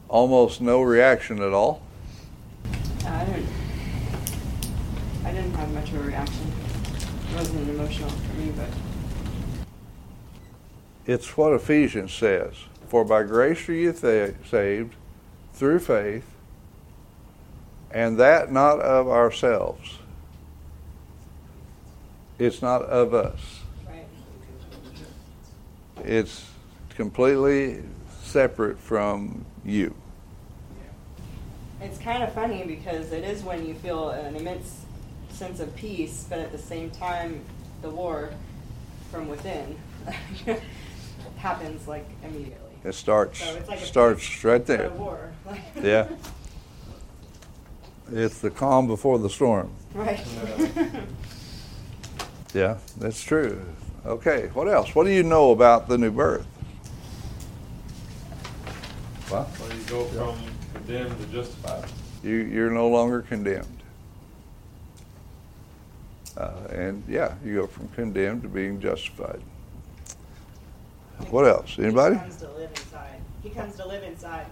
almost 0.09 0.59
no 0.59 0.81
reaction 0.81 1.41
at 1.41 1.53
all. 1.53 1.81
Uh, 2.65 3.07
I 3.07 3.23
didn't. 3.23 3.47
I 5.23 5.31
didn't 5.31 5.53
have 5.53 5.73
much 5.73 5.89
of 5.93 6.01
a 6.01 6.03
reaction. 6.03 6.51
It 7.29 7.35
wasn't 7.35 7.69
emotional 7.69 8.09
for 8.09 8.33
me, 8.33 8.51
but 8.57 8.67
It's 11.05 11.37
what 11.37 11.53
Ephesians 11.53 12.11
says. 12.11 12.55
For 12.89 13.05
by 13.05 13.23
grace 13.23 13.69
are 13.69 13.73
you 13.73 13.93
th- 13.93 14.35
saved 14.49 14.95
through 15.53 15.79
faith, 15.79 16.25
and 17.89 18.17
that 18.19 18.51
not 18.51 18.81
of 18.81 19.07
ourselves. 19.07 19.99
It's 22.37 22.61
not 22.61 22.81
of 22.81 23.13
us. 23.13 23.61
right. 23.87 24.05
It's 26.03 26.43
completely 26.95 27.83
separate 28.23 28.79
from 28.79 29.45
you. 29.63 29.93
It's 31.81 31.99
kind 31.99 32.23
of 32.23 32.33
funny 32.33 32.63
because 32.65 33.11
it 33.11 33.23
is 33.23 33.43
when 33.43 33.65
you 33.65 33.75
feel 33.75 34.09
an 34.09 34.35
immense 34.35 34.85
sense 35.29 35.59
of 35.59 35.75
peace, 35.75 36.25
but 36.29 36.39
at 36.39 36.51
the 36.51 36.57
same 36.57 36.89
time, 36.89 37.41
the 37.81 37.89
war 37.89 38.31
from 39.11 39.27
within 39.27 39.77
happens 41.37 41.87
like 41.87 42.05
immediately. 42.23 42.71
It 42.83 42.93
starts 42.93 43.39
So 43.43 43.59
like 43.67 43.79
starts 43.79 44.43
right 44.43 44.65
there. 44.65 44.91
Yeah. 45.83 46.07
It's 48.11 48.39
the 48.39 48.51
calm 48.51 48.87
before 48.87 49.19
the 49.19 49.29
storm. 49.29 49.71
right. 49.93 50.23
Yeah, 52.53 52.77
that's 52.97 53.21
true. 53.21 53.61
Okay, 54.05 54.49
what 54.53 54.69
else? 54.69 54.95
What 54.95 55.03
do 55.03 55.11
you 55.11 55.23
know 55.23 55.51
about 55.51 55.89
the 55.89 55.97
new 55.97 56.09
birth? 56.09 56.47
What? 59.35 59.59
Well, 59.59 59.77
you 59.77 59.83
go 59.83 60.05
from 60.05 60.37
condemned 60.73 61.19
to 61.19 61.25
justified. 61.27 61.89
You, 62.23 62.35
you're 62.35 62.71
no 62.71 62.87
longer 62.87 63.21
condemned. 63.21 63.83
Uh, 66.37 66.51
and 66.71 67.03
yeah, 67.07 67.35
you 67.43 67.55
go 67.55 67.67
from 67.67 67.89
condemned 67.89 68.43
to 68.43 68.47
being 68.47 68.79
justified. 68.79 69.41
What 71.29 71.45
else? 71.45 71.77
Anybody? 71.77 72.15
He 72.15 72.21
comes 72.21 72.37
to 72.37 72.51
live 72.51 72.69
inside. 72.69 73.21
He 73.43 73.49
comes 73.49 73.75
to 73.75 73.85
live 73.85 74.03
inside. 74.03 74.47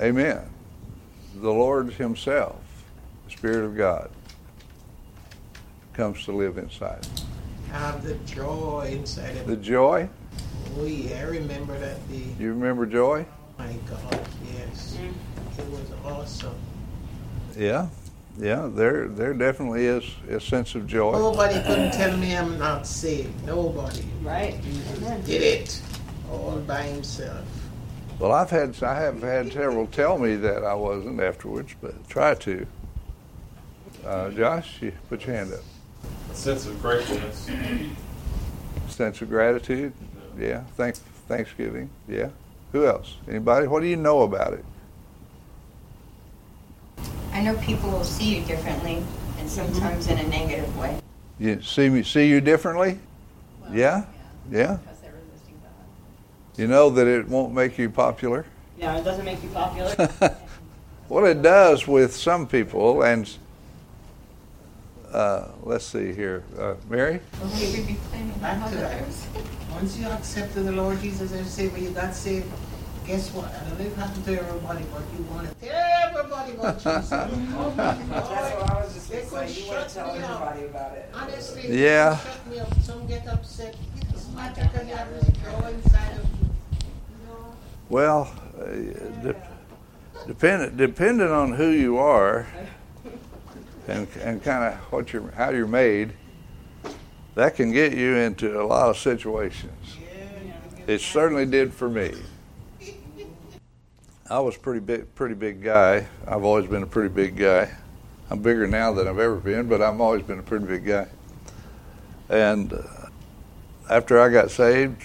Amen. 0.00 0.40
The 1.36 1.50
Lord 1.50 1.94
Himself, 1.94 2.60
the 3.24 3.30
Spirit 3.30 3.64
of 3.64 3.76
God, 3.76 4.10
comes 5.94 6.24
to 6.26 6.32
live 6.32 6.58
inside. 6.58 7.06
Have 7.70 8.02
the 8.02 8.14
joy 8.30 8.90
inside 8.92 9.36
of 9.36 9.46
The 9.46 9.56
joy, 9.56 10.08
Oh 10.78 10.84
yeah, 10.84 11.20
I 11.20 11.22
remember 11.22 11.78
that 11.78 12.08
day. 12.08 12.34
you 12.38 12.50
remember 12.50 12.86
joy? 12.86 13.26
My 13.60 13.74
God, 13.90 14.20
yes. 14.56 14.96
It 15.58 15.66
was 15.66 15.90
awesome. 16.02 16.54
Yeah, 17.58 17.88
yeah. 18.38 18.70
There, 18.72 19.08
there 19.08 19.34
definitely 19.34 19.84
is 19.84 20.04
a 20.30 20.40
sense 20.40 20.74
of 20.74 20.86
joy. 20.86 21.12
Nobody 21.12 21.60
couldn't 21.64 21.92
tell 21.92 22.16
me 22.16 22.34
I'm 22.34 22.58
not 22.58 22.86
saved. 22.86 23.44
Nobody. 23.44 24.06
Right. 24.22 24.58
Jesus 24.62 24.98
did 25.26 25.42
it 25.42 25.82
all 26.30 26.56
by 26.66 26.84
himself. 26.84 27.44
Well, 28.18 28.32
I've 28.32 28.48
had, 28.48 28.82
I 28.82 28.94
have 28.94 29.20
had 29.20 29.52
several 29.52 29.86
tell 29.88 30.16
me 30.16 30.36
that 30.36 30.64
I 30.64 30.72
wasn't 30.72 31.20
afterwards, 31.20 31.74
but 31.82 32.08
try 32.08 32.34
to. 32.36 32.66
Uh, 34.06 34.30
Josh, 34.30 34.80
you 34.80 34.92
put 35.10 35.26
your 35.26 35.36
hand 35.36 35.52
up. 35.52 35.60
A 36.32 36.34
sense 36.34 36.64
of 36.66 36.80
gratefulness. 36.80 37.50
Sense 38.88 39.20
of 39.20 39.28
gratitude. 39.28 39.92
Yeah. 40.38 40.62
Thank, 40.78 40.96
Thanksgiving. 41.28 41.90
Yeah. 42.08 42.30
Who 42.72 42.86
else? 42.86 43.16
Anybody? 43.28 43.66
What 43.66 43.80
do 43.80 43.88
you 43.88 43.96
know 43.96 44.22
about 44.22 44.52
it? 44.52 44.64
I 47.32 47.42
know 47.42 47.56
people 47.58 47.90
will 47.90 48.04
see 48.04 48.36
you 48.36 48.44
differently, 48.44 48.96
and 49.38 49.48
mm-hmm. 49.48 49.48
sometimes 49.48 50.08
in 50.08 50.18
a 50.18 50.28
negative 50.28 50.76
way. 50.78 51.00
You 51.38 51.62
see 51.62 51.88
me, 51.88 52.02
see 52.02 52.28
you 52.28 52.40
differently? 52.40 52.98
Well, 53.60 53.74
Yeah? 53.74 54.04
Yeah. 54.50 54.76
Because 54.76 54.98
they're 55.00 55.12
resisting 55.12 55.60
God. 55.62 56.60
You 56.60 56.66
know 56.66 56.90
that 56.90 57.06
it 57.06 57.28
won't 57.28 57.54
make 57.54 57.78
you 57.78 57.88
popular. 57.90 58.44
Yeah, 58.78 58.96
it 58.96 59.04
doesn't 59.04 59.24
make 59.24 59.42
you 59.42 59.48
popular. 59.50 60.36
What 61.10 61.24
it 61.24 61.42
does 61.42 61.88
with 61.88 62.14
some 62.14 62.46
people, 62.46 63.02
and 63.02 63.28
uh, 65.12 65.48
let's 65.62 65.84
see 65.84 66.12
here, 66.12 66.42
uh, 66.58 66.74
Mary. 66.88 67.20
We 67.42 67.48
would 67.76 67.86
be 67.86 67.96
planning 68.10 68.30
Back 68.40 68.70
to 68.70 68.76
that. 68.76 69.02
Once 69.72 69.98
you 69.98 70.06
accepted 70.08 70.64
the 70.64 70.72
Lord 70.72 71.00
Jesus 71.00 71.32
as 71.32 71.50
Savior, 71.52 71.78
you 71.78 71.90
got 71.90 72.14
saved. 72.14 72.46
Guess 73.06 73.32
what? 73.34 73.52
I 73.52 73.64
don't 73.68 73.78
know 73.78 73.84
if 73.86 73.92
it 73.92 73.98
happened 73.98 74.24
to 74.24 74.38
everybody, 74.40 74.84
but 74.92 75.02
you 75.18 75.24
want 75.24 75.48
to 75.48 75.54
tell 75.66 76.08
everybody 76.08 76.52
about 76.52 76.74
Jesus. 76.78 77.12
Oh 77.12 77.74
That's 77.76 78.54
what 78.54 78.70
I 78.70 78.82
was 78.84 78.94
just 78.94 79.10
They 79.10 79.22
gonna 79.22 79.48
say. 79.48 79.62
You 79.62 79.68
want 79.72 79.88
to 79.88 79.94
tell 79.94 80.14
me 80.14 80.20
up. 80.22 80.30
everybody 80.30 80.64
about 80.66 80.92
it. 80.96 81.10
Honestly, 81.14 81.82
Yeah. 81.82 82.10
they 82.22 82.30
shut 82.30 82.46
me 82.46 82.58
up. 82.60 82.80
Some 82.82 83.06
get 83.06 83.26
upset. 83.26 83.74
It 83.96 84.12
doesn't 84.12 84.34
matter 84.36 84.68
because 84.72 84.88
you 84.88 84.94
have 84.94 85.10
this 85.10 85.24
joy 85.42 85.68
inside 85.72 86.12
of 86.12 86.24
you. 86.24 86.46
You 86.46 87.28
know? 87.28 87.54
Well, 87.88 88.32
uh, 88.60 88.64
de- 89.22 89.42
dependent 90.26 90.76
depending 90.76 91.30
on 91.30 91.52
who 91.52 91.68
you 91.68 91.98
are, 91.98 92.46
and 93.90 94.08
and 94.22 94.42
kind 94.42 94.72
of 94.72 94.80
what 94.92 95.12
you're 95.12 95.30
how 95.32 95.50
you're 95.50 95.66
made, 95.66 96.12
that 97.34 97.56
can 97.56 97.72
get 97.72 97.92
you 97.92 98.16
into 98.16 98.60
a 98.60 98.64
lot 98.64 98.88
of 98.88 98.96
situations. 98.96 99.96
It 100.86 101.00
certainly 101.00 101.46
did 101.46 101.72
for 101.72 101.88
me. 101.88 102.14
I 104.28 104.38
was 104.38 104.56
pretty 104.56 104.80
big, 104.80 105.12
pretty 105.14 105.34
big 105.34 105.62
guy. 105.62 106.06
I've 106.26 106.44
always 106.44 106.66
been 106.66 106.84
a 106.84 106.86
pretty 106.86 107.08
big 107.08 107.36
guy. 107.36 107.70
I'm 108.30 108.40
bigger 108.40 108.66
now 108.68 108.92
than 108.92 109.08
I've 109.08 109.18
ever 109.18 109.36
been, 109.36 109.66
but 109.68 109.82
I've 109.82 110.00
always 110.00 110.22
been 110.22 110.38
a 110.38 110.42
pretty 110.42 110.66
big 110.66 110.84
guy. 110.84 111.08
And 112.28 112.72
uh, 112.72 112.82
after 113.90 114.20
I 114.20 114.28
got 114.28 114.52
saved, 114.52 115.02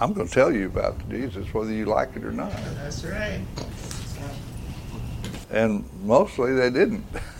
I'm 0.00 0.12
going 0.12 0.26
to 0.26 0.34
tell 0.34 0.52
you 0.52 0.66
about 0.66 1.08
Jesus, 1.08 1.54
whether 1.54 1.70
you 1.70 1.86
like 1.86 2.16
it 2.16 2.24
or 2.24 2.32
not. 2.32 2.50
That's 2.74 3.04
right. 3.04 3.40
And 5.50 5.88
mostly 6.02 6.54
they 6.54 6.70
didn't. 6.70 7.06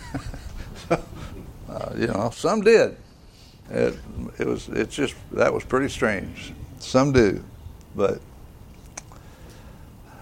uh, 1.77 1.93
you 1.97 2.07
know, 2.07 2.31
some 2.31 2.63
did. 2.63 2.97
It, 3.71 3.99
it 4.39 4.47
was. 4.47 4.69
It's 4.69 4.95
just 4.95 5.15
that 5.33 5.53
was 5.53 5.65
pretty 5.65 5.89
strange. 5.89 6.55
Some 6.79 7.13
do, 7.13 7.45
but 7.95 8.21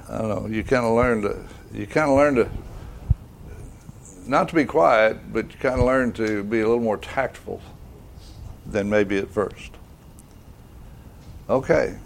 I 0.09 0.19
don't 0.19 0.29
know. 0.29 0.49
You 0.49 0.65
kind 0.65 0.85
of 0.85 0.95
learn 0.95 1.23
to. 1.23 1.45
You 1.73 1.87
kind 1.87 2.11
of 2.11 2.17
learn 2.17 2.35
to 2.37 2.51
not 4.27 4.49
to 4.49 4.55
be 4.55 4.65
quiet, 4.65 5.33
but 5.33 5.53
you 5.53 5.59
kind 5.59 5.79
of 5.79 5.87
learn 5.87 6.13
to 6.15 6.43
be 6.43 6.61
a 6.61 6.67
little 6.67 6.83
more 6.83 6.97
tactful 6.97 7.61
than 8.67 8.89
maybe 8.89 9.19
at 9.19 9.31
first. 9.31 9.71
Okay. 11.49 11.97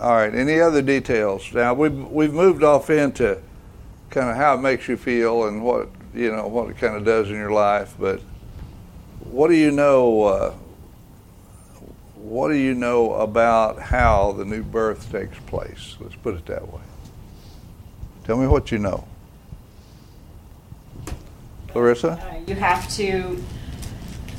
All 0.00 0.14
right. 0.14 0.34
Any 0.34 0.60
other 0.60 0.80
details? 0.80 1.52
Now 1.52 1.74
we've 1.74 1.98
we've 2.10 2.32
moved 2.32 2.62
off 2.62 2.88
into 2.88 3.40
kind 4.10 4.30
of 4.30 4.36
how 4.36 4.54
it 4.54 4.60
makes 4.60 4.88
you 4.88 4.96
feel 4.96 5.46
and 5.48 5.62
what 5.62 5.88
you 6.14 6.30
know 6.30 6.46
what 6.46 6.70
it 6.70 6.78
kind 6.78 6.96
of 6.96 7.04
does 7.04 7.28
in 7.28 7.34
your 7.34 7.50
life. 7.50 7.94
But 7.98 8.20
what 9.30 9.48
do 9.48 9.54
you 9.54 9.70
know? 9.70 10.22
Uh, 10.22 10.54
what 12.16 12.48
do 12.48 12.54
you 12.54 12.74
know 12.74 13.14
about 13.14 13.80
how 13.80 14.32
the 14.32 14.44
new 14.44 14.62
birth 14.62 15.10
takes 15.12 15.38
place? 15.40 15.96
Let's 16.00 16.14
put 16.16 16.34
it 16.34 16.46
that 16.46 16.72
way. 16.72 16.80
Tell 18.24 18.38
me 18.38 18.46
what 18.46 18.72
you 18.72 18.78
know, 18.78 19.06
Clarissa. 21.68 22.12
Uh, 22.12 22.40
you 22.46 22.54
have 22.54 22.88
to 22.96 23.42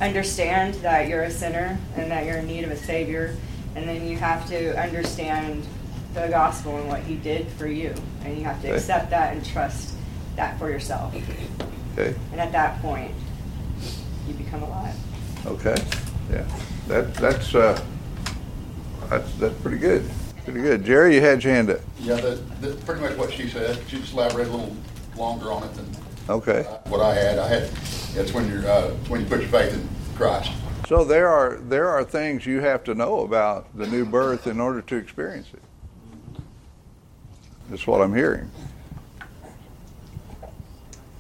understand 0.02 0.74
that 0.76 1.08
you're 1.08 1.24
a 1.24 1.32
sinner 1.32 1.78
and 1.96 2.10
that 2.12 2.26
you're 2.26 2.38
in 2.38 2.48
need 2.48 2.64
of 2.64 2.72
a 2.72 2.78
savior, 2.78 3.36
And 3.76 3.88
then 3.88 4.08
you 4.08 4.16
have 4.18 4.48
to 4.48 4.82
understand 4.82 5.66
the 6.14 6.28
gospel 6.30 6.78
and 6.78 6.88
what 6.88 7.02
he 7.02 7.16
did 7.16 7.48
for 7.50 7.68
you. 7.68 7.94
And 8.24 8.38
you 8.38 8.46
have 8.46 8.62
to 8.62 8.70
Okay. 8.70 8.78
accept 8.78 9.10
that 9.10 9.34
and 9.34 9.46
trust 9.46 9.94
that 10.38 10.58
for 10.58 10.70
yourself. 10.70 11.14
Okay. 11.94 12.16
And 12.32 12.40
at 12.40 12.54
that 12.54 12.82
point, 12.82 13.12
you 14.28 14.34
become 14.34 14.64
alive. 14.64 14.96
Okay. 15.46 15.76
Yeah. 16.32 16.46
That 16.88 17.14
that's 17.16 17.54
uh, 17.56 17.80
that's 19.10 19.34
that's 19.36 19.56
pretty 19.62 19.78
good. 19.78 20.10
Pretty 20.44 20.62
good. 20.62 20.86
Jerry, 20.86 21.16
you 21.16 21.22
had 21.22 21.44
your 21.44 21.54
hand 21.54 21.72
up. 21.72 21.80
Yeah, 22.00 22.16
that, 22.16 22.62
that, 22.62 22.86
pretty 22.86 23.02
much 23.02 23.18
what 23.18 23.34
she 23.34 23.48
said. 23.50 23.80
She 23.88 23.98
just 23.98 24.14
elaborated 24.14 24.54
a 24.54 24.56
little 24.56 24.76
longer 25.18 25.52
on 25.52 25.64
it 25.64 25.74
than 25.74 25.90
Okay. 26.30 26.64
what 26.86 27.02
I 27.02 27.16
had. 27.16 27.40
I 27.40 27.48
had, 27.48 27.64
that's 28.14 28.32
when 28.32 28.48
you're, 28.50 28.68
uh, 28.68 28.90
when 29.08 29.22
you 29.22 29.28
put 29.28 29.40
your 29.40 29.50
faith 29.50 29.74
in 29.74 29.88
Christ. 30.16 30.52
So 30.88 31.04
there 31.04 31.28
are 31.30 31.58
there 31.58 31.90
are 31.90 32.04
things 32.04 32.46
you 32.46 32.60
have 32.60 32.84
to 32.84 32.94
know 32.94 33.22
about 33.22 33.76
the 33.76 33.88
new 33.88 34.06
birth 34.06 34.46
in 34.46 34.60
order 34.60 34.82
to 34.84 34.96
experience 34.96 35.48
it. 35.52 35.62
That's 37.70 37.88
what 37.88 38.02
I'm 38.02 38.14
hearing. 38.14 38.52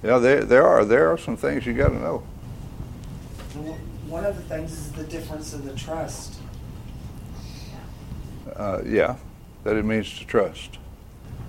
Yeah, 0.04 0.20
there 0.20 0.44
there 0.44 0.68
are 0.68 0.86
there 0.86 1.12
are 1.12 1.18
some 1.18 1.36
things 1.36 1.66
you 1.66 1.74
got 1.74 1.90
to 1.90 2.00
know. 2.00 2.24
One 3.56 4.26
of 4.26 4.36
the 4.36 4.42
things 4.44 4.72
is 4.72 4.92
the 4.92 5.04
difference 5.04 5.54
in 5.54 5.66
the 5.66 5.74
trust. 5.74 6.36
Uh, 8.56 8.82
yeah, 8.86 9.16
that 9.64 9.76
it 9.76 9.84
means 9.86 10.18
to 10.20 10.26
trust. 10.26 10.78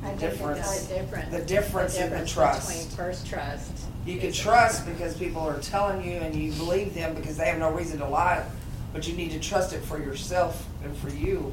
The 0.02 0.08
What 0.08 0.18
difference, 0.18 0.86
difference? 0.86 1.30
the 1.30 1.42
difference 1.42 1.98
in 1.98 2.10
the 2.10 2.24
trust. 2.26 2.68
Between 2.68 2.96
first 2.96 3.26
trust. 3.26 3.72
You 4.04 4.18
can 4.18 4.32
trust 4.32 4.86
because 4.86 5.16
people 5.16 5.42
are 5.42 5.58
telling 5.60 6.04
you 6.08 6.16
and 6.18 6.34
you 6.34 6.52
believe 6.52 6.94
them 6.94 7.14
because 7.14 7.36
they 7.36 7.46
have 7.46 7.58
no 7.58 7.72
reason 7.72 7.98
to 7.98 8.08
lie, 8.08 8.44
but 8.92 9.06
you 9.08 9.14
need 9.16 9.32
to 9.32 9.40
trust 9.40 9.72
it 9.72 9.82
for 9.82 9.98
yourself 9.98 10.66
and 10.84 10.96
for 10.96 11.10
you. 11.10 11.52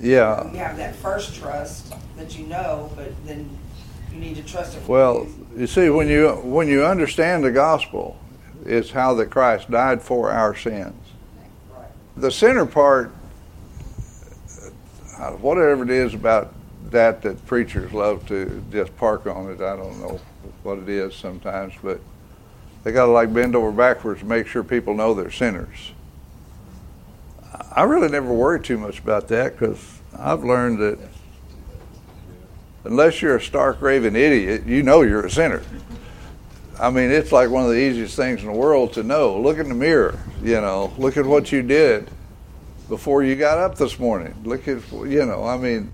Yeah. 0.00 0.50
You 0.52 0.58
have 0.58 0.76
that 0.76 0.94
first 0.96 1.34
trust 1.34 1.94
that 2.16 2.38
you 2.38 2.46
know, 2.46 2.90
but 2.96 3.12
then 3.26 3.48
you 4.12 4.20
need 4.20 4.36
to 4.36 4.42
trust 4.42 4.76
it 4.76 4.80
for 4.80 4.92
Well, 4.92 5.14
you. 5.24 5.60
you 5.62 5.66
see, 5.66 5.88
when 5.90 6.08
you 6.08 6.30
when 6.44 6.68
you 6.68 6.84
understand 6.84 7.44
the 7.44 7.50
gospel, 7.50 8.18
it's 8.64 8.90
how 8.90 9.14
that 9.14 9.30
Christ 9.30 9.70
died 9.70 10.02
for 10.02 10.30
our 10.30 10.54
sins. 10.54 10.94
The 12.16 12.30
center 12.30 12.66
part, 12.66 13.12
uh, 15.18 15.30
whatever 15.32 15.84
it 15.84 15.90
is 15.90 16.14
about 16.14 16.52
that 16.90 17.22
that 17.22 17.46
preachers 17.46 17.92
love 17.92 18.26
to 18.26 18.62
just 18.70 18.96
park 18.96 19.26
on 19.26 19.50
it, 19.50 19.60
I 19.60 19.76
don't 19.76 20.00
know 20.00 20.20
what 20.62 20.78
it 20.78 20.88
is 20.88 21.14
sometimes, 21.14 21.74
but 21.82 22.00
they 22.82 22.92
got 22.92 23.06
to 23.06 23.12
like 23.12 23.32
bend 23.32 23.54
over 23.54 23.70
backwards 23.70 24.20
to 24.20 24.26
make 24.26 24.46
sure 24.46 24.62
people 24.62 24.94
know 24.94 25.14
they're 25.14 25.30
sinners. 25.30 25.92
I 27.72 27.84
really 27.84 28.08
never 28.08 28.32
worry 28.32 28.60
too 28.60 28.78
much 28.78 28.98
about 28.98 29.28
that 29.28 29.58
because 29.58 30.00
I've 30.18 30.42
learned 30.42 30.78
that 30.78 30.98
unless 32.84 33.22
you're 33.22 33.36
a 33.36 33.40
stark 33.40 33.80
raving 33.80 34.16
idiot, 34.16 34.66
you 34.66 34.82
know 34.82 35.02
you're 35.02 35.26
a 35.26 35.30
sinner. 35.30 35.62
I 36.80 36.88
mean, 36.88 37.10
it's 37.10 37.30
like 37.30 37.50
one 37.50 37.64
of 37.64 37.68
the 37.68 37.76
easiest 37.76 38.16
things 38.16 38.40
in 38.40 38.46
the 38.46 38.54
world 38.54 38.94
to 38.94 39.02
know. 39.02 39.38
Look 39.38 39.58
in 39.58 39.68
the 39.68 39.74
mirror, 39.74 40.18
you 40.42 40.60
know, 40.62 40.92
look 40.96 41.18
at 41.18 41.26
what 41.26 41.52
you 41.52 41.62
did 41.62 42.08
before 42.88 43.22
you 43.22 43.36
got 43.36 43.58
up 43.58 43.76
this 43.76 43.98
morning. 43.98 44.34
Look 44.44 44.66
at, 44.66 44.90
you 44.90 45.26
know, 45.26 45.44
I 45.44 45.58
mean, 45.58 45.92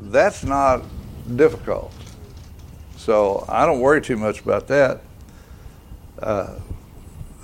that's 0.00 0.42
not 0.42 0.82
difficult. 1.36 1.92
So 2.96 3.44
I 3.48 3.64
don't 3.64 3.78
worry 3.78 4.02
too 4.02 4.16
much 4.16 4.40
about 4.40 4.66
that. 4.66 5.02
Uh, 6.18 6.58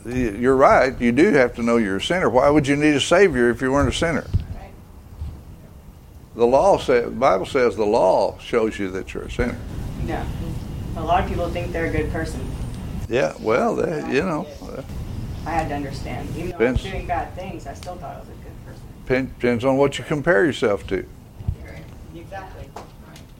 you're 0.05 0.57
right. 0.57 1.01
You 1.01 1.13
do 1.13 1.33
have 1.35 1.55
to 1.55 1.63
know 1.63 1.77
you're 1.77 1.99
a 1.99 2.03
sinner. 2.03 2.29
Why 2.29 2.51
would 2.51 2.67
you 2.67 2.75
need 2.75 2.97
a 2.97 3.01
savior 3.01 3.51
if 3.51 3.63
you 3.63 3.71
weren't 3.71 3.89
a 3.89 3.97
sinner? 3.97 4.27
The 6.35 6.47
law 6.47 6.79
says, 6.79 7.05
the 7.05 7.11
Bible 7.11 7.47
says 7.47 7.77
the 7.77 7.87
law 7.87 8.37
shows 8.39 8.79
you 8.81 8.91
that 8.91 9.15
you're 9.15 9.25
a 9.25 9.31
sinner. 9.31 9.59
Yeah. 10.07 10.27
A 10.97 11.03
lot 11.03 11.23
of 11.23 11.29
people 11.29 11.49
think 11.49 11.73
they're 11.73 11.87
a 11.87 11.91
good 11.91 12.13
person. 12.13 12.41
Yeah, 13.09 13.35
well, 13.41 13.75
that, 13.77 14.13
you 14.13 14.23
know, 14.23 14.47
uh, 14.63 14.83
I 15.47 15.51
had 15.51 15.69
to 15.69 15.75
understand. 15.75 16.29
Even 16.37 16.51
though 16.51 16.59
Depends. 16.59 16.81
I 16.81 16.85
was 16.85 16.93
doing 16.93 17.07
bad 17.07 17.35
things, 17.35 17.67
I 17.67 17.75
still 17.75 17.97
thought 17.97 18.17
I 18.17 18.21
was 18.21 18.29
a 18.29 18.33
good 18.33 18.67
person. 18.67 18.83
depends, 19.05 19.33
depends 19.35 19.65
on 19.65 19.77
what 19.77 19.99
you 19.99 20.05
compare 20.05 20.45
yourself 20.45 20.87
to. 20.89 21.07
Exactly. 22.15 22.69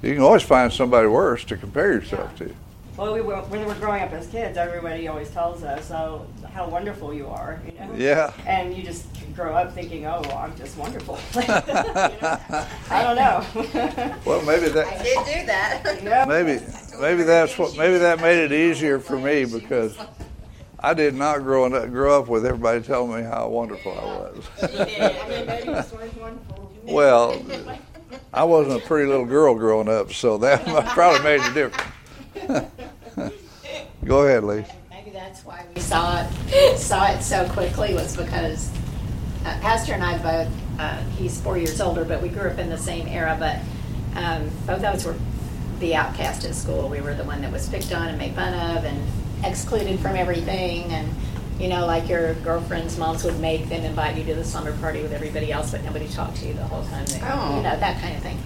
You 0.03 0.15
can 0.15 0.23
always 0.23 0.43
find 0.43 0.73
somebody 0.73 1.07
worse 1.07 1.45
to 1.45 1.57
compare 1.57 1.93
yourself 1.93 2.37
to. 2.39 2.55
Well, 2.97 3.15
we 3.15 3.21
were, 3.23 3.37
when 3.43 3.61
we 3.61 3.67
were 3.67 3.75
growing 3.75 4.03
up 4.03 4.13
as 4.13 4.27
kids, 4.27 4.59
everybody 4.59 5.09
always 5.09 5.31
tells 5.31 5.63
us, 5.63 5.91
"Oh, 5.91 6.27
how 6.53 6.69
wonderful 6.69 7.15
you 7.15 7.27
are," 7.29 7.59
you 7.65 7.73
know. 7.79 7.95
Yeah. 7.97 8.33
And 8.47 8.77
you 8.77 8.83
just 8.83 9.07
grow 9.35 9.55
up 9.55 9.73
thinking, 9.73 10.05
"Oh, 10.05 10.21
well, 10.27 10.39
I'm 10.39 10.55
just 10.57 10.77
wonderful." 10.77 11.19
You 11.35 11.43
know? 11.49 12.67
I 12.91 13.03
don't 13.03 13.17
know. 13.17 14.17
Well, 14.27 14.43
maybe 14.43 14.69
that 14.69 14.87
I 14.87 15.03
did 15.03 15.19
do 15.25 15.47
that. 15.47 16.01
Yeah. 16.03 16.25
maybe 16.27 16.61
maybe 17.01 17.23
that's 17.23 17.59
what 17.59 17.77
maybe 17.77 17.99
that 17.99 18.21
made 18.21 18.39
it 18.39 18.53
easier 18.53 18.99
for 18.99 19.19
me 19.19 19.45
because 19.45 19.97
I 20.79 20.95
did 20.95 21.15
not 21.15 21.39
grow 21.43 21.65
up 21.65 21.91
grow 21.91 22.21
up 22.21 22.29
with 22.29 22.45
everybody 22.45 22.83
telling 22.83 23.17
me 23.17 23.29
how 23.29 23.49
wonderful 23.49 23.93
I 23.93 24.05
was. 24.05 24.49
I 24.63 25.29
mean, 25.29 25.47
maybe 25.47 25.69
you 25.69 25.75
just 25.75 25.95
weren't 25.95 26.21
wonderful. 26.21 26.73
Well, 26.85 27.41
I 28.35 28.45
wasn't 28.45 28.83
a 28.83 28.87
pretty 28.87 29.09
little 29.09 29.27
girl 29.27 29.55
growing 29.55 29.89
up, 29.89 30.13
so 30.13 30.39
that 30.39 30.65
probably 30.89 31.23
made 31.23 31.41
a 31.41 31.55
difference. 31.55 32.73
Go 34.05 34.27
ahead, 34.27 34.43
Lee. 34.43 34.65
Maybe 34.91 35.11
that's 35.11 35.45
why 35.45 35.65
we 35.75 35.81
saw 35.81 36.27
it 36.49 36.79
saw 36.79 37.13
it 37.13 37.23
so 37.23 37.49
quickly 37.51 37.95
was 37.95 38.17
because 38.17 38.71
uh, 39.45 39.59
Pastor 39.61 39.95
and 39.95 40.03
I 40.03 40.19
both. 40.19 40.53
Uh, 40.79 41.01
he's 41.17 41.41
four 41.41 41.59
years 41.59 41.81
older, 41.81 42.05
but 42.05 42.21
we 42.23 42.29
grew 42.29 42.51
up 42.51 42.59
in 42.59 42.69
the 42.69 42.79
same 42.79 43.07
era. 43.07 43.37
But 43.39 43.59
um, 44.21 44.51
both 44.67 44.79
of 44.79 44.85
us 44.85 45.05
were 45.05 45.15
the 45.83 45.95
outcast 45.95 46.45
at 46.45 46.55
school. 46.55 46.89
We 46.89 47.01
were 47.01 47.13
the 47.13 47.25
one 47.25 47.43
that 47.43 47.53
was 47.53 47.69
picked 47.69 47.93
on 47.93 48.09
and 48.09 48.17
made 48.17 48.35
fun 48.35 48.55
of 48.55 48.85
and 48.85 49.03
excluded 49.45 50.01
from 50.01 50.17
everything. 50.17 50.85
And 50.85 51.13
you 51.61 51.69
know, 51.69 51.85
like 51.87 52.09
your 52.09 52.35
girlfriend's 52.37 52.97
moms 52.97 53.25
would 53.25 53.39
make 53.41 53.69
them 53.69 53.85
invite 53.85 54.17
you 54.17 54.25
to 54.25 54.35
the 54.35 54.45
slumber 54.45 54.73
party 54.79 55.03
with 55.03 55.13
everybody 55.13 55.53
else, 55.53 55.73
but 55.73 55.85
nobody 55.85 56.09
talked 56.09 56.37
to 56.39 56.47
you 56.47 56.55
the 56.55 56.65
whole 56.65 56.85
time. 56.85 57.05
They, 57.07 57.21
Oh. 57.23 57.57
You 57.57 57.63
know 57.63 57.79
that 57.79 58.01
kind 58.01 58.17
of 58.17 58.23
thing. 58.23 58.39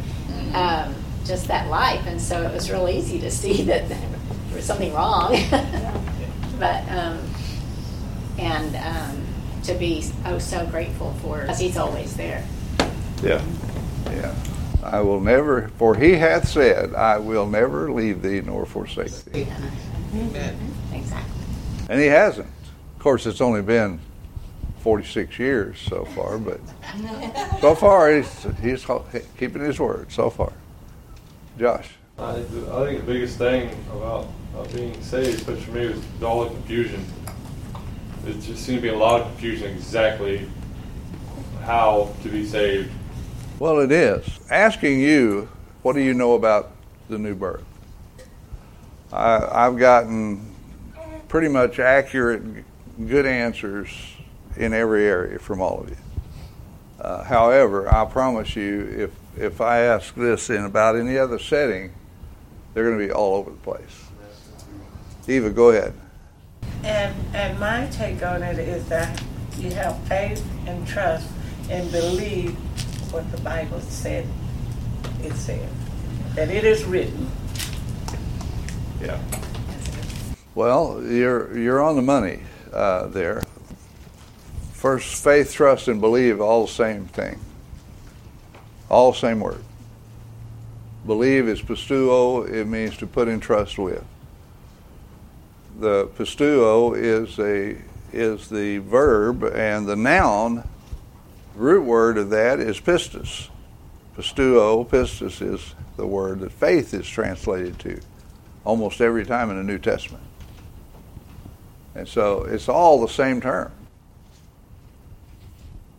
Um, 0.55 0.95
just 1.25 1.49
that 1.49 1.69
life, 1.69 2.07
and 2.07 2.21
so 2.21 2.43
it 2.43 2.53
was 2.53 2.71
real 2.71 2.89
easy 2.89 3.19
to 3.21 3.31
see 3.31 3.63
that 3.71 3.89
there 3.89 4.01
was 4.55 4.65
something 4.65 4.93
wrong. 4.93 5.37
but 6.59 6.89
um, 6.89 7.19
and 8.39 8.77
um, 8.77 9.27
to 9.65 9.75
be 9.75 10.05
oh 10.25 10.39
so 10.39 10.67
grateful 10.67 11.13
for 11.23 11.43
because 11.43 11.59
he's 11.59 11.77
always 11.77 12.17
there. 12.17 12.45
Yeah, 13.23 13.43
yeah. 14.11 14.35
I 14.87 15.01
will 15.01 15.21
never, 15.21 15.69
for 15.77 15.97
he 15.97 16.13
hath 16.13 16.49
said, 16.49 16.95
I 16.95 17.19
will 17.19 17.47
never 17.47 17.91
leave 17.91 18.23
thee 18.23 18.41
nor 18.41 18.65
forsake 18.67 19.11
thee. 19.25 19.49
Amen. 20.15 20.73
Exactly. 20.93 21.33
And 21.89 22.01
he 22.01 22.07
hasn't. 22.07 22.49
Of 22.97 23.03
course, 23.03 23.27
it's 23.27 23.41
only 23.41 23.63
been 23.63 24.01
46 24.81 25.39
years 25.39 25.79
so 25.81 26.05
far, 26.05 26.39
but 26.39 26.61
so 27.61 27.75
far 27.75 28.15
he's, 28.15 28.47
he's 28.63 28.87
keeping 29.37 29.63
his 29.63 29.81
word 29.81 30.13
so 30.13 30.31
far. 30.31 30.53
Josh. 31.59 31.91
I 32.19 32.35
think, 32.35 32.51
the, 32.51 32.73
I 32.73 32.87
think 32.87 33.01
the 33.01 33.13
biggest 33.13 33.39
thing 33.39 33.77
about 33.91 34.29
uh, 34.57 34.65
being 34.73 35.03
saved, 35.03 35.41
especially 35.41 35.63
for 35.63 35.71
me, 35.73 35.87
was 35.89 36.03
all 36.23 36.45
the 36.45 36.51
confusion. 36.51 37.05
There 38.23 38.35
just 38.35 38.65
seemed 38.65 38.79
to 38.79 38.83
be 38.83 38.89
a 38.89 38.97
lot 38.97 39.21
of 39.21 39.27
confusion 39.29 39.73
exactly 39.73 40.49
how 41.63 42.15
to 42.23 42.29
be 42.29 42.47
saved. 42.47 42.91
Well, 43.59 43.81
it 43.81 43.91
is. 43.91 44.39
Asking 44.51 45.01
you, 45.01 45.49
what 45.83 45.95
do 45.95 46.03
you 46.03 46.13
know 46.13 46.35
about 46.35 46.73
the 47.09 47.17
new 47.17 47.35
birth? 47.35 47.65
I, 49.11 49.67
I've 49.67 49.79
gotten 49.79 50.55
pretty 51.29 51.49
much 51.49 51.79
accurate, 51.79 52.43
good 53.07 53.25
answers 53.25 53.89
in 54.57 54.75
every 54.75 55.07
area 55.07 55.39
from 55.39 55.63
all 55.63 55.81
of 55.81 55.89
you. 55.89 55.97
Uh, 57.01 57.25
however, 57.25 57.93
I 57.93 58.05
promise 58.05 58.57
you, 58.57 58.95
if 58.97 59.11
if 59.39 59.61
I 59.61 59.81
ask 59.81 60.15
this 60.15 60.49
in 60.49 60.65
about 60.65 60.97
any 60.97 61.19
other 61.19 61.39
setting, 61.39 61.93
they're 62.73 62.85
going 62.85 62.99
to 62.99 63.07
be 63.07 63.13
all 63.13 63.37
over 63.37 63.51
the 63.51 63.57
place. 63.59 64.05
Eva, 65.29 65.51
go 65.51 65.71
ahead. 65.71 65.93
And 66.83 67.15
and 67.35 67.59
my 67.59 67.87
take 67.93 68.23
on 68.23 68.43
it 68.43 68.59
is 68.59 68.87
that 68.89 69.23
you 69.59 69.71
have 69.73 69.99
faith 70.09 70.47
and 70.67 70.87
trust 70.87 71.29
and 71.71 71.91
believe 71.91 72.57
what 73.13 73.31
the 73.31 73.41
Bible 73.43 73.81
said 73.81 74.27
it 75.23 75.33
said. 75.35 75.69
That 76.35 76.51
it 76.51 76.65
is 76.65 76.85
written. 76.85 77.31
Yeah. 79.01 79.21
Well, 80.55 81.03
you're 81.03 81.57
you're 81.57 81.83
on 81.83 81.97
the 81.97 82.03
money 82.03 82.41
uh, 82.73 83.07
there. 83.07 83.43
First, 84.73 85.23
faith, 85.23 85.53
trust, 85.53 85.89
and 85.89 86.01
believe 86.01 86.41
all 86.41 86.67
the 86.67 86.73
same 86.73 87.07
thing. 87.07 87.41
All 88.89 89.13
the 89.13 89.19
same 89.19 89.41
word. 89.41 89.63
Believe 91.07 91.49
is 91.49 91.61
pisteuo. 91.63 92.49
It 92.49 92.67
means 92.67 92.97
to 92.99 93.07
put 93.07 93.29
in 93.29 93.41
trust 93.41 93.79
with. 93.79 94.05
The 95.79 96.07
pisteuo 96.19 96.97
is 96.97 97.39
a 97.39 97.79
is 98.13 98.49
the 98.49 98.79
verb, 98.79 99.45
and 99.45 99.87
the 99.87 99.97
noun 99.97 100.67
root 101.57 101.85
word 101.85 102.19
of 102.19 102.31
that 102.31 102.61
is 102.61 102.81
pistis. 102.81 103.49
Pisteuo, 104.17 104.87
pistis 104.87 105.43
is 105.43 105.75
the 105.97 106.07
word 106.07 106.41
that 106.41 106.53
faith 106.53 106.95
is 106.95 107.09
translated 107.09 107.79
to 107.81 108.01
almost 108.65 109.01
every 109.01 109.25
time 109.25 109.51
in 109.51 109.57
the 109.57 109.63
New 109.63 109.79
Testament. 109.79 110.25
And 111.95 112.07
so 112.07 112.45
it's 112.45 112.69
all 112.69 113.01
the 113.01 113.13
same 113.13 113.41
term. 113.41 113.73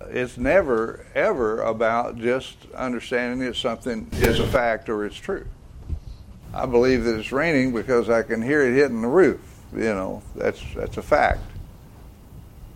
It's 0.10 0.38
never, 0.38 1.06
ever 1.16 1.62
about 1.62 2.18
just 2.18 2.58
understanding 2.76 3.46
that 3.48 3.56
something 3.56 4.08
is 4.14 4.40
a 4.40 4.48
fact 4.48 4.90
or 4.90 5.06
it's 5.06 5.18
true. 5.18 5.46
I 6.54 6.66
believe 6.66 7.04
that 7.04 7.18
it's 7.20 7.32
raining 7.32 7.74
because 7.74 8.10
I 8.10 8.24
can 8.24 8.42
hear 8.42 8.62
it 8.62 8.74
hitting 8.74 9.02
the 9.02 9.08
roof. 9.08 9.42
You 9.74 9.94
know, 9.94 10.22
that's, 10.36 10.62
that's 10.76 10.98
a 10.98 11.02
fact. 11.02 11.42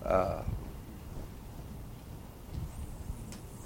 Uh, 0.04 0.42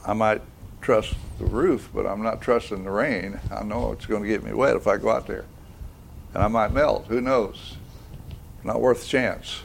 I 0.06 0.14
might 0.14 0.42
trust 0.82 1.16
the 1.40 1.46
roof, 1.46 1.90
but 1.94 2.06
I'm 2.06 2.22
not 2.22 2.42
trusting 2.42 2.84
the 2.84 2.92
rain. 2.92 3.40
I 3.52 3.64
know 3.64 3.92
it's 3.92 4.06
going 4.06 4.22
to 4.22 4.30
get 4.30 4.44
me 4.44 4.54
wet 4.54 4.76
if 4.76 4.88
I 4.88 4.98
go 4.98 5.10
out 5.10 5.26
there. 5.28 5.46
And 6.34 6.44
I 6.44 6.48
might 6.48 6.72
melt. 6.72 7.06
Who 7.08 7.22
knows? 7.22 7.78
Not 8.64 8.82
worth 8.82 9.02
the 9.02 9.08
chance. 9.08 9.62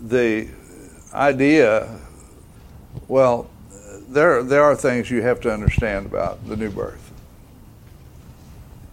The 0.00 0.48
idea, 1.14 2.00
well, 3.08 3.48
there, 4.08 4.42
there 4.42 4.62
are 4.62 4.76
things 4.76 5.10
you 5.10 5.22
have 5.22 5.40
to 5.40 5.52
understand 5.52 6.06
about 6.06 6.46
the 6.46 6.56
new 6.56 6.70
birth. 6.70 7.12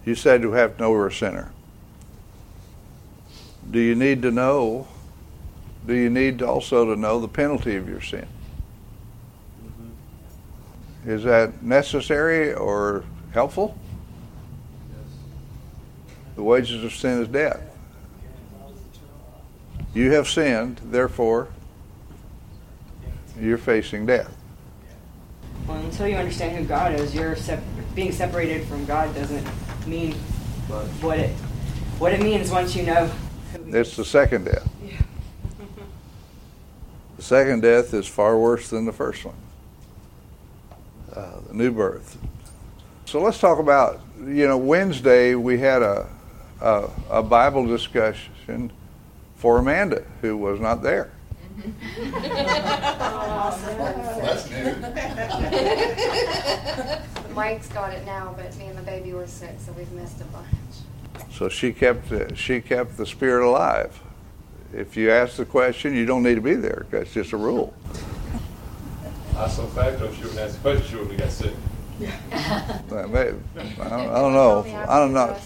You 0.04 0.14
said 0.14 0.42
you 0.42 0.52
have 0.52 0.76
to 0.76 0.82
know 0.82 0.90
we're 0.90 1.08
a 1.08 1.12
sinner. 1.12 1.52
Do 3.70 3.78
you 3.78 3.94
need 3.94 4.22
to 4.22 4.30
know? 4.30 4.86
Do 5.86 5.94
you 5.94 6.10
need 6.10 6.42
also 6.42 6.84
to 6.86 6.98
know 6.98 7.20
the 7.20 7.28
penalty 7.28 7.76
of 7.76 7.88
your 7.88 8.00
sin? 8.00 8.26
Is 11.06 11.24
that 11.24 11.62
necessary 11.62 12.54
or 12.54 13.04
helpful? 13.32 13.76
The 16.36 16.42
wages 16.42 16.82
of 16.82 16.92
sin 16.92 17.22
is 17.22 17.28
death. 17.28 17.60
You 19.92 20.12
have 20.12 20.28
sinned, 20.28 20.80
therefore, 20.84 21.48
you're 23.38 23.58
facing 23.58 24.06
death. 24.06 24.34
Well, 25.68 25.78
until 25.78 26.08
you 26.08 26.16
understand 26.16 26.56
who 26.56 26.64
God 26.64 26.92
is, 26.94 27.14
you're 27.14 27.36
sep- 27.36 27.62
being 27.94 28.10
separated 28.10 28.66
from 28.66 28.84
God 28.86 29.14
doesn't 29.14 29.46
mean 29.86 30.14
what 31.00 31.18
it 31.18 31.30
what 31.98 32.12
it 32.12 32.20
means 32.20 32.50
once 32.50 32.74
you 32.74 32.82
know. 32.82 33.10
It's 33.68 33.96
the 33.96 34.04
second 34.04 34.44
death. 34.44 34.68
Yeah. 34.84 35.00
The 37.16 37.22
second 37.22 37.62
death 37.62 37.94
is 37.94 38.06
far 38.06 38.36
worse 38.36 38.68
than 38.68 38.84
the 38.84 38.92
first 38.92 39.24
one. 39.24 39.36
Uh, 41.14 41.40
the 41.46 41.54
new 41.54 41.70
birth. 41.70 42.18
So 43.04 43.20
let's 43.22 43.38
talk 43.38 43.60
about, 43.60 44.00
you 44.18 44.48
know, 44.48 44.56
Wednesday 44.56 45.36
we 45.36 45.58
had 45.58 45.80
a, 45.80 46.08
a, 46.60 46.90
a 47.08 47.22
Bible 47.22 47.66
discussion 47.66 48.72
for 49.36 49.58
Amanda, 49.58 50.02
who 50.22 50.36
was 50.36 50.58
not 50.58 50.82
there. 50.82 51.12
That's 54.18 54.50
new. 54.50 54.74
Mike's 57.34 57.68
got 57.68 57.92
it 57.92 58.04
now, 58.04 58.34
but 58.36 58.56
me 58.56 58.66
and 58.66 58.76
the 58.76 58.82
baby 58.82 59.12
were 59.12 59.28
sick, 59.28 59.54
so 59.58 59.70
we've 59.72 59.92
missed 59.92 60.20
a 60.20 60.24
bunch. 60.24 60.46
So 61.32 61.48
she 61.48 61.72
kept 61.72 62.08
the, 62.08 62.34
she 62.34 62.60
kept 62.60 62.96
the 62.96 63.06
spirit 63.06 63.46
alive. 63.46 64.00
If 64.72 64.96
you 64.96 65.12
ask 65.12 65.36
the 65.36 65.44
question, 65.44 65.94
you 65.94 66.06
don't 66.06 66.24
need 66.24 66.34
to 66.34 66.40
be 66.40 66.54
there. 66.54 66.86
That's 66.90 67.12
just 67.12 67.30
a 67.32 67.36
rule. 67.36 67.72
That's 69.34 69.58
a 69.58 69.66
fact, 69.68 70.00
or 70.00 70.12
she 70.14 70.22
wouldn't 70.22 70.38
ask 70.40 70.54
the 70.54 70.60
question, 70.60 70.86
she 70.86 70.96
wouldn't 70.96 71.20
have 71.20 71.28
got 71.28 71.30
sick. 71.32 71.54
That 72.88 73.10
may- 73.10 73.82
I 73.82 73.88
don't, 73.88 74.08
I 74.10 74.20
don't 74.20 74.32
know. 74.32 74.64
I 74.88 74.98
don't 74.98 75.12
know. 75.12 75.36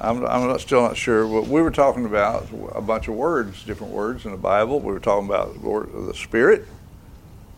I'm, 0.00 0.24
I'm 0.24 0.48
not, 0.48 0.60
still 0.60 0.82
not 0.82 0.96
sure. 0.96 1.26
What 1.26 1.46
we 1.48 1.60
were 1.60 1.70
talking 1.70 2.06
about 2.06 2.46
a 2.74 2.80
bunch 2.80 3.08
of 3.08 3.14
words, 3.14 3.62
different 3.64 3.92
words 3.92 4.24
in 4.24 4.30
the 4.32 4.38
Bible. 4.38 4.80
We 4.80 4.92
were 4.92 5.00
talking 5.00 5.26
about 5.26 5.54
the 5.60 5.68
word 5.68 5.92
of 5.94 6.06
the 6.06 6.14
Spirit, 6.14 6.66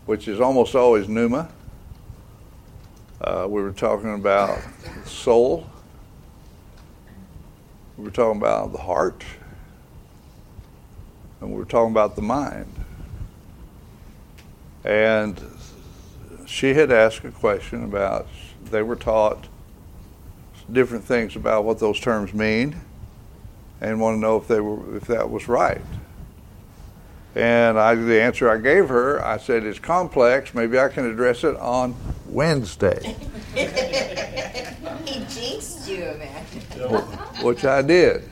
which 0.05 0.27
is 0.27 0.39
almost 0.41 0.75
always 0.75 1.07
pneuma. 1.07 1.49
Uh, 3.21 3.45
we 3.47 3.61
were 3.61 3.71
talking 3.71 4.13
about 4.15 4.59
soul. 5.05 5.67
We 7.97 8.05
were 8.05 8.11
talking 8.11 8.41
about 8.41 8.71
the 8.71 8.79
heart. 8.79 9.23
And 11.39 11.51
we 11.51 11.57
were 11.57 11.65
talking 11.65 11.91
about 11.91 12.15
the 12.15 12.21
mind. 12.21 12.80
And 14.83 15.39
she 16.45 16.73
had 16.73 16.91
asked 16.91 17.23
a 17.23 17.31
question 17.31 17.83
about, 17.83 18.27
they 18.63 18.81
were 18.81 18.95
taught 18.95 19.47
different 20.71 21.03
things 21.03 21.35
about 21.35 21.65
what 21.65 21.79
those 21.79 21.99
terms 21.99 22.33
mean 22.33 22.79
and 23.81 23.99
want 23.99 24.15
to 24.15 24.19
know 24.19 24.37
if 24.37 24.47
they 24.47 24.59
were 24.59 24.95
if 24.95 25.05
that 25.05 25.29
was 25.29 25.47
right. 25.47 25.81
And 27.33 27.79
I, 27.79 27.95
the 27.95 28.21
answer 28.21 28.49
I 28.49 28.57
gave 28.57 28.89
her, 28.89 29.23
I 29.23 29.37
said, 29.37 29.63
it's 29.63 29.79
complex. 29.79 30.53
Maybe 30.53 30.77
I 30.77 30.89
can 30.89 31.05
address 31.05 31.43
it 31.43 31.55
on 31.57 31.95
Wednesday, 32.27 33.15
he 33.53 35.25
jinxed 35.27 35.87
you, 35.87 36.15
man. 36.17 36.45
which 37.43 37.65
I 37.65 37.81
did. 37.81 38.29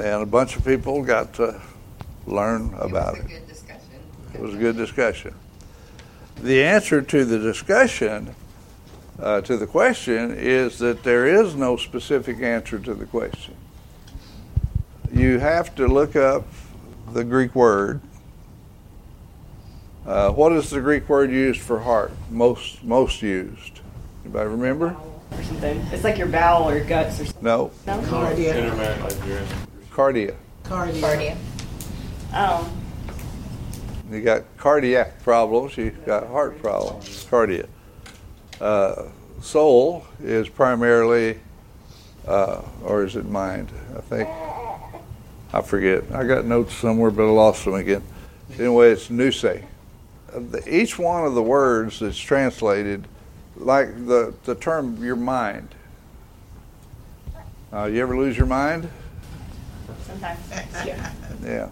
And 0.00 0.22
a 0.22 0.26
bunch 0.26 0.56
of 0.56 0.64
people 0.64 1.02
got 1.02 1.34
to 1.34 1.60
learn 2.26 2.72
about 2.78 3.18
it. 3.18 3.47
Good 4.32 4.34
discussion. 4.34 4.34
It 4.34 4.42
was 4.42 4.54
a 4.54 4.58
good 4.58 4.76
discussion. 4.76 5.34
The 6.42 6.62
answer 6.62 7.02
to 7.02 7.24
the 7.24 7.38
discussion, 7.38 8.34
uh, 9.18 9.40
to 9.42 9.56
the 9.56 9.66
question, 9.66 10.34
is 10.36 10.78
that 10.78 11.02
there 11.02 11.26
is 11.26 11.54
no 11.54 11.76
specific 11.76 12.40
answer 12.40 12.78
to 12.78 12.94
the 12.94 13.06
question. 13.06 13.54
You 15.12 15.38
have 15.38 15.74
to 15.76 15.88
look 15.88 16.14
up 16.14 16.46
the 17.12 17.24
Greek 17.24 17.54
word. 17.54 18.00
Uh, 20.06 20.30
what 20.30 20.52
is 20.52 20.70
the 20.70 20.80
Greek 20.80 21.08
word 21.08 21.30
used 21.30 21.60
for 21.60 21.80
heart? 21.80 22.12
Most 22.30 22.84
most 22.84 23.20
used. 23.20 23.80
Anybody 24.24 24.48
remember? 24.50 24.96
Or 25.32 25.42
something. 25.42 25.78
It's 25.92 26.04
like 26.04 26.18
your 26.18 26.28
bowel 26.28 26.68
or 26.68 26.82
guts 26.84 27.20
or 27.20 27.26
something. 27.26 27.44
No. 27.44 27.70
No? 27.86 28.00
Cardia. 28.02 28.56
Intermarried 28.56 29.00
Nigerian. 29.00 29.46
Cardia. 29.90 30.34
Cardia. 30.64 31.00
Cardia. 31.00 31.36
Oh. 32.32 32.70
You 34.10 34.22
got 34.22 34.44
cardiac 34.56 35.22
problems. 35.22 35.76
You 35.76 35.90
got 35.90 36.26
heart 36.28 36.60
problems. 36.62 37.26
cardiac. 37.28 37.66
Uh, 38.60 39.04
soul 39.40 40.04
is 40.22 40.48
primarily, 40.48 41.38
uh, 42.26 42.62
or 42.82 43.04
is 43.04 43.16
it 43.16 43.26
mind? 43.26 43.70
I 43.96 44.00
think. 44.00 44.28
I 45.52 45.62
forget. 45.62 46.04
I 46.12 46.24
got 46.24 46.44
notes 46.44 46.74
somewhere, 46.74 47.10
but 47.10 47.24
I 47.26 47.30
lost 47.30 47.64
them 47.64 47.74
again. 47.74 48.02
Anyway, 48.58 48.90
it's 48.90 49.10
nous. 49.10 49.44
Uh, 49.44 49.60
Each 50.66 50.98
one 50.98 51.24
of 51.24 51.34
the 51.34 51.42
words 51.42 52.00
that's 52.00 52.18
translated, 52.18 53.06
like 53.56 54.06
the, 54.06 54.34
the 54.44 54.54
term 54.54 55.02
your 55.02 55.16
mind. 55.16 55.74
Uh, 57.72 57.84
you 57.84 58.00
ever 58.00 58.16
lose 58.16 58.36
your 58.36 58.46
mind? 58.46 58.88
Sometimes. 60.06 60.38
Yeah. 60.86 61.12
Yeah. 61.44 61.68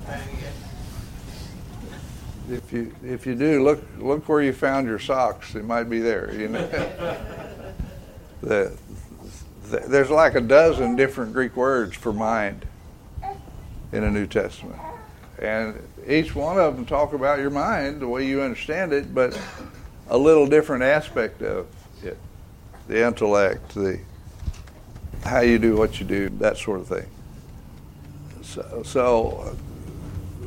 If 2.51 2.73
you 2.73 2.95
if 3.05 3.27
you 3.27 3.35
do, 3.35 3.65
look 3.65 3.83
look 3.99 4.29
where 4.29 4.41
you 4.41 4.53
found 4.53 4.87
your 4.87 4.99
socks. 4.99 5.55
It 5.55 5.65
might 5.65 5.85
be 5.85 5.99
there. 5.99 6.33
You 6.33 6.49
know. 6.49 6.67
the, 8.41 8.77
the, 9.71 9.81
there's 9.89 10.11
like 10.11 10.35
a 10.37 10.41
dozen 10.41 10.95
different 10.95 11.33
Greek 11.33 11.57
words 11.57 11.97
for 11.97 12.13
mind 12.13 12.65
in 13.93 14.03
the 14.03 14.11
New 14.11 14.27
Testament, 14.27 14.81
and 15.41 15.75
each 16.07 16.35
one 16.35 16.59
of 16.59 16.77
them 16.77 16.87
talk 16.87 17.13
about 17.13 17.41
your 17.41 17.51
mind 17.51 18.01
the 18.01 18.09
way 18.09 18.27
you 18.27 18.43
understand 18.43 18.93
it, 18.93 19.13
but 19.13 19.39
a 20.09 20.17
little 20.17 20.47
different 20.47 20.85
aspect 20.85 21.43
of 21.43 21.67
it, 22.05 22.17
the 22.87 23.05
intellect, 23.05 23.75
the 23.75 23.99
how 25.25 25.41
you 25.41 25.59
do 25.59 25.77
what 25.77 25.99
you 25.99 26.07
do, 26.07 26.29
that 26.29 26.57
sort 26.57 26.81
of 26.81 26.87
thing. 26.87 27.07
So, 28.43 28.83
so 28.85 29.57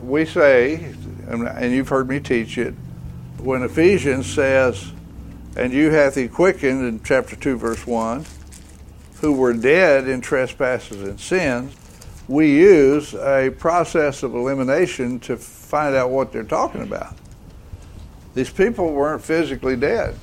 we 0.10 0.26
say, 0.26 0.94
and 1.28 1.74
you've 1.74 1.90
heard 1.90 2.10
me 2.10 2.20
teach 2.20 2.58
it, 2.58 2.74
when 3.38 3.64
Ephesians 3.64 4.26
says, 4.26 4.92
and 5.56 5.72
you 5.72 5.92
hath 5.92 6.16
he 6.16 6.28
quickened 6.28 6.86
in 6.86 7.02
chapter 7.04 7.36
2, 7.36 7.58
verse 7.58 7.86
1, 7.86 8.26
who 9.22 9.34
were 9.34 9.54
dead 9.54 10.08
in 10.08 10.22
trespasses 10.22 11.02
and 11.02 11.20
sins, 11.20 11.76
we 12.28 12.52
use 12.52 13.14
a 13.16 13.50
process 13.58 14.24
of 14.24 14.36
elimination 14.36 15.20
to 15.20 15.36
find 15.38 15.96
out 15.96 16.10
what 16.10 16.32
they're 16.32 16.44
talking 16.44 16.82
about. 16.82 17.16
These 18.36 18.50
people 18.50 18.94
weren't 18.94 19.24
physically 19.24 19.76
dead, 19.76 20.16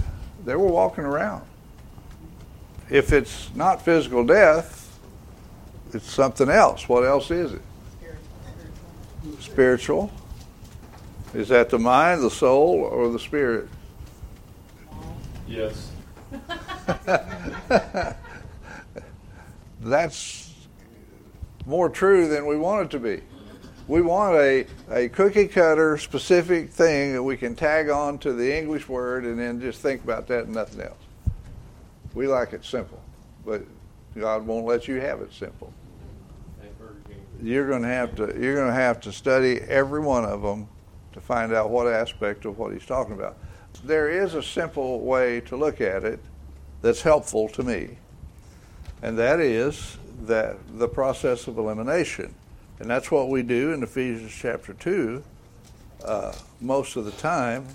they 0.45 0.55
were 0.55 0.69
walking 0.69 1.05
around. 1.05 1.45
If 2.89 3.13
it's 3.13 3.51
not 3.55 3.83
physical 3.83 4.25
death, 4.25 4.99
it's 5.93 6.11
something 6.11 6.49
else. 6.49 6.89
What 6.89 7.05
else 7.05 7.31
is 7.31 7.53
it? 7.53 7.63
Spiritual. 9.41 10.11
Is 11.35 11.49
that 11.49 11.71
the 11.71 11.79
mind, 11.79 12.23
the 12.23 12.31
soul, 12.31 12.81
or 12.81 13.11
the 13.11 13.19
spirit? 13.19 13.69
Yes. 15.47 15.91
That's 19.81 20.55
more 21.67 21.89
true 21.89 22.29
than 22.29 22.47
we 22.47 22.57
want 22.57 22.87
it 22.87 22.91
to 22.93 22.99
be. 22.99 23.23
We 23.89 24.03
want 24.03 24.35
a, 24.37 24.67
a 24.91 25.09
cookie 25.09 25.47
cutter 25.47 25.97
specific 25.99 26.71
thing 26.71 27.13
that 27.13 27.23
we 27.23 27.37
can 27.37 27.55
tag 27.55 27.89
on 27.89 28.19
to 28.19 28.33
the 28.33 28.57
English 28.57 28.89
word 28.89 29.25
and 29.25 29.39
then 29.39 29.61
just 29.61 29.81
think 29.81 30.03
about 30.03 30.27
that 30.29 30.45
and 30.47 30.55
nothing 30.55 30.81
else. 30.81 30.97
We 32.15 32.27
like 32.27 32.53
it 32.53 32.65
simple, 32.65 33.01
but 33.45 33.63
God 34.19 34.47
won't 34.47 34.67
let 34.67 34.89
you 34.89 35.01
have 35.01 35.21
it 35.21 35.33
simple. 35.33 35.73
You're 37.43 37.69
going 37.69 37.83
to 37.83 37.89
have 37.89 38.17
to 38.17 38.35
you're 38.41 38.55
going 38.55 38.69
to 38.69 38.75
have 38.75 39.01
to 39.03 39.13
study 39.13 39.61
every 39.61 40.01
one 40.01 40.25
of 40.25 40.43
them 40.43 40.69
to 41.13 41.21
find 41.21 41.53
out 41.53 41.71
what 41.71 41.87
aspect 41.87 42.45
of 42.45 42.59
what 42.59 42.73
he's 42.73 42.87
talking 42.87 43.15
about. 43.15 43.37
There 43.85 44.11
is 44.11 44.35
a 44.35 44.43
simple 44.43 45.01
way 45.01 45.41
to 45.43 45.57
look 45.57 45.81
at 45.81 46.05
it 46.05 46.21
that's 46.81 47.03
helpful 47.03 47.49
to 47.51 47.63
me, 47.63 47.99
and 49.03 49.19
that 49.19 49.41
is 49.41 49.99
that 50.23 50.57
the 50.79 50.89
process 50.89 51.47
of 51.47 51.59
elimination, 51.59 52.35
and 52.79 52.89
that's 52.89 53.11
what 53.11 53.29
we 53.29 53.43
do 53.43 53.73
in 53.73 53.83
Ephesians 53.83 54.33
chapter 54.33 54.73
two 54.73 55.23
uh, 56.05 56.33
most 56.61 56.97
of 56.97 57.05
the 57.05 57.13
time. 57.13 57.67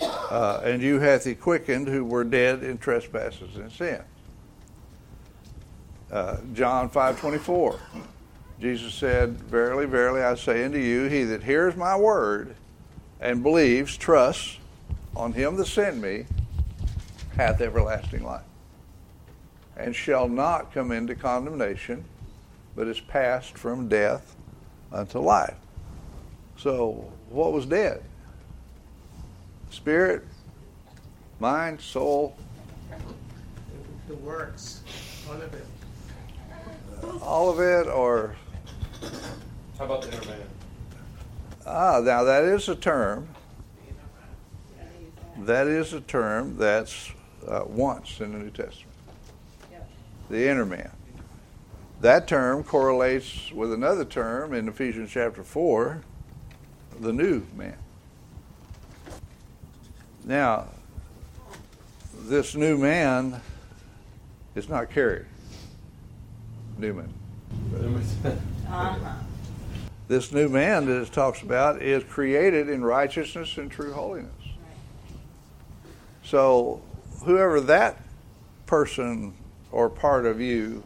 Uh, 0.00 0.62
and 0.64 0.80
you 0.80 0.98
hath 0.98 1.24
he 1.24 1.34
quickened 1.34 1.86
who 1.86 2.04
were 2.04 2.24
dead 2.24 2.62
in 2.62 2.78
trespasses 2.78 3.56
and 3.56 3.70
sin. 3.70 4.00
Uh, 6.10 6.38
John 6.54 6.88
five 6.88 7.20
twenty 7.20 7.38
four. 7.38 7.78
Jesus 8.60 8.92
said, 8.94 9.40
Verily, 9.44 9.86
verily, 9.86 10.20
I 10.22 10.34
say 10.34 10.64
unto 10.64 10.78
you, 10.78 11.04
he 11.06 11.24
that 11.24 11.42
hears 11.42 11.76
my 11.76 11.96
word 11.96 12.54
and 13.18 13.42
believes, 13.42 13.96
trusts 13.96 14.58
on 15.16 15.32
him 15.32 15.56
that 15.56 15.66
sent 15.66 15.96
me, 15.96 16.26
hath 17.36 17.60
everlasting 17.60 18.22
life, 18.22 18.42
and 19.76 19.96
shall 19.96 20.28
not 20.28 20.72
come 20.74 20.92
into 20.92 21.14
condemnation, 21.14 22.04
but 22.76 22.86
is 22.86 23.00
passed 23.00 23.56
from 23.56 23.88
death 23.88 24.36
unto 24.92 25.18
life. 25.18 25.56
So, 26.58 27.10
what 27.30 27.52
was 27.52 27.64
dead? 27.64 28.02
Spirit, 29.70 30.22
mind, 31.38 31.80
soul, 31.80 32.36
The 34.06 34.16
works, 34.16 34.82
all 35.28 35.40
of 35.40 35.54
it. 35.54 35.64
all 37.22 37.50
of 37.50 37.60
it, 37.60 37.88
or 37.88 38.34
How 39.78 39.84
about 39.84 40.02
the 40.02 40.08
inner 40.08 40.26
man? 40.26 40.46
Ah, 41.66 42.00
now 42.02 42.24
that 42.24 42.44
is 42.44 42.68
a 42.68 42.74
term. 42.74 43.28
That 45.38 45.66
is 45.66 45.92
a 45.92 46.00
term 46.00 46.56
that's 46.56 47.10
uh, 47.46 47.62
once 47.66 48.20
in 48.20 48.32
the 48.32 48.38
New 48.38 48.50
Testament. 48.50 48.86
The 50.28 50.48
inner 50.48 50.66
man. 50.66 50.90
That 52.00 52.28
term 52.28 52.62
correlates 52.62 53.50
with 53.52 53.72
another 53.72 54.04
term 54.04 54.54
in 54.54 54.68
Ephesians 54.68 55.10
chapter 55.10 55.42
4, 55.42 56.02
the 57.00 57.12
new 57.12 57.46
man. 57.56 57.76
Now, 60.24 60.68
this 62.22 62.54
new 62.54 62.78
man 62.78 63.40
is 64.54 64.68
not 64.68 64.90
carried. 64.90 65.26
Newman. 66.78 67.12
Uh-huh. 68.70 69.14
This 70.06 70.32
new 70.32 70.48
man 70.48 70.86
that 70.86 71.02
it 71.02 71.12
talks 71.12 71.42
about 71.42 71.82
is 71.82 72.04
created 72.04 72.68
in 72.68 72.84
righteousness 72.84 73.58
and 73.58 73.70
true 73.70 73.92
holiness. 73.92 74.32
So, 76.22 76.80
whoever 77.24 77.60
that 77.62 78.00
person 78.66 79.34
or 79.72 79.90
part 79.90 80.26
of 80.26 80.40
you, 80.40 80.84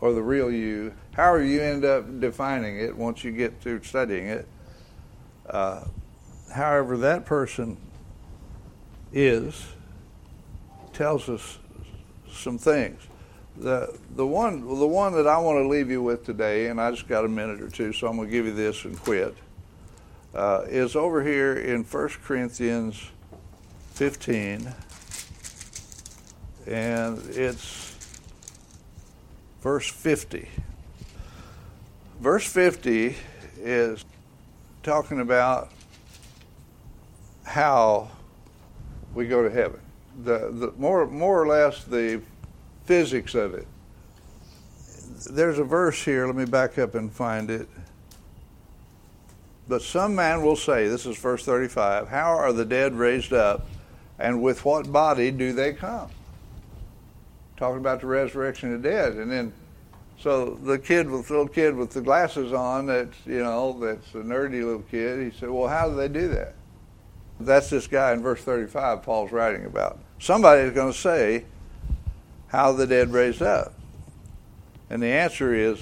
or 0.00 0.12
the 0.12 0.22
real 0.22 0.50
you, 0.50 0.94
however 1.12 1.44
you 1.44 1.60
end 1.60 1.84
up 1.84 2.20
defining 2.20 2.78
it 2.78 2.96
once 2.96 3.24
you 3.24 3.32
get 3.32 3.60
through 3.60 3.82
studying 3.82 4.26
it, 4.26 4.48
uh, 5.50 5.84
however 6.52 6.96
that 6.98 7.24
person 7.24 7.76
is, 9.12 9.66
tells 10.92 11.28
us 11.28 11.58
some 12.30 12.58
things. 12.58 13.00
The 13.58 13.98
the 14.14 14.26
one 14.26 14.66
the 14.78 14.86
one 14.86 15.14
that 15.14 15.26
I 15.26 15.38
want 15.38 15.64
to 15.64 15.68
leave 15.68 15.90
you 15.90 16.02
with 16.02 16.26
today, 16.26 16.66
and 16.66 16.80
I 16.80 16.90
just 16.90 17.08
got 17.08 17.24
a 17.24 17.28
minute 17.28 17.62
or 17.62 17.70
two, 17.70 17.92
so 17.92 18.06
I'm 18.06 18.16
going 18.16 18.28
to 18.28 18.32
give 18.32 18.44
you 18.44 18.52
this 18.52 18.84
and 18.84 19.00
quit. 19.00 19.34
Uh, 20.34 20.64
is 20.68 20.94
over 20.94 21.22
here 21.22 21.54
in 21.54 21.82
1 21.82 22.08
Corinthians 22.22 23.10
15, 23.94 24.70
and 26.66 27.22
it's 27.30 27.96
verse 29.62 29.88
50. 29.88 30.50
Verse 32.20 32.46
50 32.46 33.16
is 33.58 34.04
talking 34.82 35.20
about 35.20 35.70
how 37.44 38.10
we 39.14 39.26
go 39.26 39.42
to 39.42 39.50
heaven. 39.50 39.80
The, 40.22 40.50
the 40.52 40.74
more 40.76 41.06
more 41.06 41.42
or 41.42 41.46
less 41.46 41.84
the 41.84 42.20
physics 42.86 43.34
of 43.34 43.54
it. 43.54 43.66
There's 45.30 45.58
a 45.58 45.64
verse 45.64 46.04
here, 46.04 46.26
let 46.26 46.36
me 46.36 46.44
back 46.44 46.78
up 46.78 46.94
and 46.94 47.12
find 47.12 47.50
it. 47.50 47.68
But 49.68 49.82
some 49.82 50.14
man 50.14 50.42
will 50.42 50.56
say, 50.56 50.86
this 50.86 51.06
is 51.06 51.18
verse 51.18 51.44
35, 51.44 52.08
how 52.08 52.36
are 52.36 52.52
the 52.52 52.64
dead 52.64 52.94
raised 52.94 53.32
up, 53.32 53.66
and 54.18 54.40
with 54.40 54.64
what 54.64 54.90
body 54.92 55.30
do 55.30 55.52
they 55.52 55.72
come? 55.72 56.08
Talking 57.56 57.78
about 57.78 58.00
the 58.00 58.06
resurrection 58.06 58.72
of 58.72 58.82
the 58.82 58.88
dead. 58.88 59.14
And 59.14 59.30
then, 59.30 59.52
so 60.18 60.54
the 60.54 60.78
kid 60.78 61.10
with 61.10 61.26
the 61.26 61.32
little 61.32 61.48
kid 61.48 61.74
with 61.74 61.90
the 61.90 62.00
glasses 62.00 62.52
on, 62.52 62.86
that's, 62.86 63.16
you 63.26 63.42
know, 63.42 63.78
that's 63.80 64.14
a 64.14 64.18
nerdy 64.18 64.64
little 64.64 64.82
kid, 64.82 65.32
he 65.32 65.36
said, 65.36 65.50
well, 65.50 65.68
how 65.68 65.88
do 65.88 65.96
they 65.96 66.08
do 66.08 66.28
that? 66.28 66.54
That's 67.40 67.68
this 67.68 67.86
guy 67.86 68.12
in 68.12 68.22
verse 68.22 68.42
35 68.42 69.02
Paul's 69.02 69.32
writing 69.32 69.66
about. 69.66 69.98
Somebody 70.18 70.62
is 70.62 70.72
going 70.72 70.92
to 70.92 70.98
say, 70.98 71.44
how 72.56 72.72
the 72.72 72.86
dead 72.86 73.12
raised 73.12 73.42
up? 73.42 73.74
And 74.88 75.02
the 75.02 75.08
answer 75.08 75.54
is, 75.54 75.78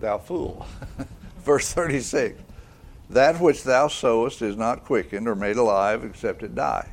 Thou 0.00 0.18
fool. 0.18 0.66
Verse 1.44 1.72
36 1.72 2.40
That 3.10 3.40
which 3.40 3.62
thou 3.62 3.86
sowest 3.86 4.42
is 4.42 4.56
not 4.56 4.84
quickened 4.84 5.28
or 5.28 5.36
made 5.36 5.56
alive 5.56 6.02
except 6.02 6.42
it 6.42 6.56
die. 6.56 6.88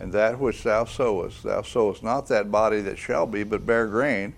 And 0.00 0.10
that 0.14 0.38
which 0.38 0.62
thou 0.62 0.86
sowest, 0.86 1.42
thou 1.42 1.60
sowest 1.60 2.02
not 2.02 2.28
that 2.28 2.50
body 2.50 2.80
that 2.80 2.96
shall 2.96 3.26
be, 3.26 3.42
but 3.42 3.66
bare 3.66 3.88
grain. 3.88 4.34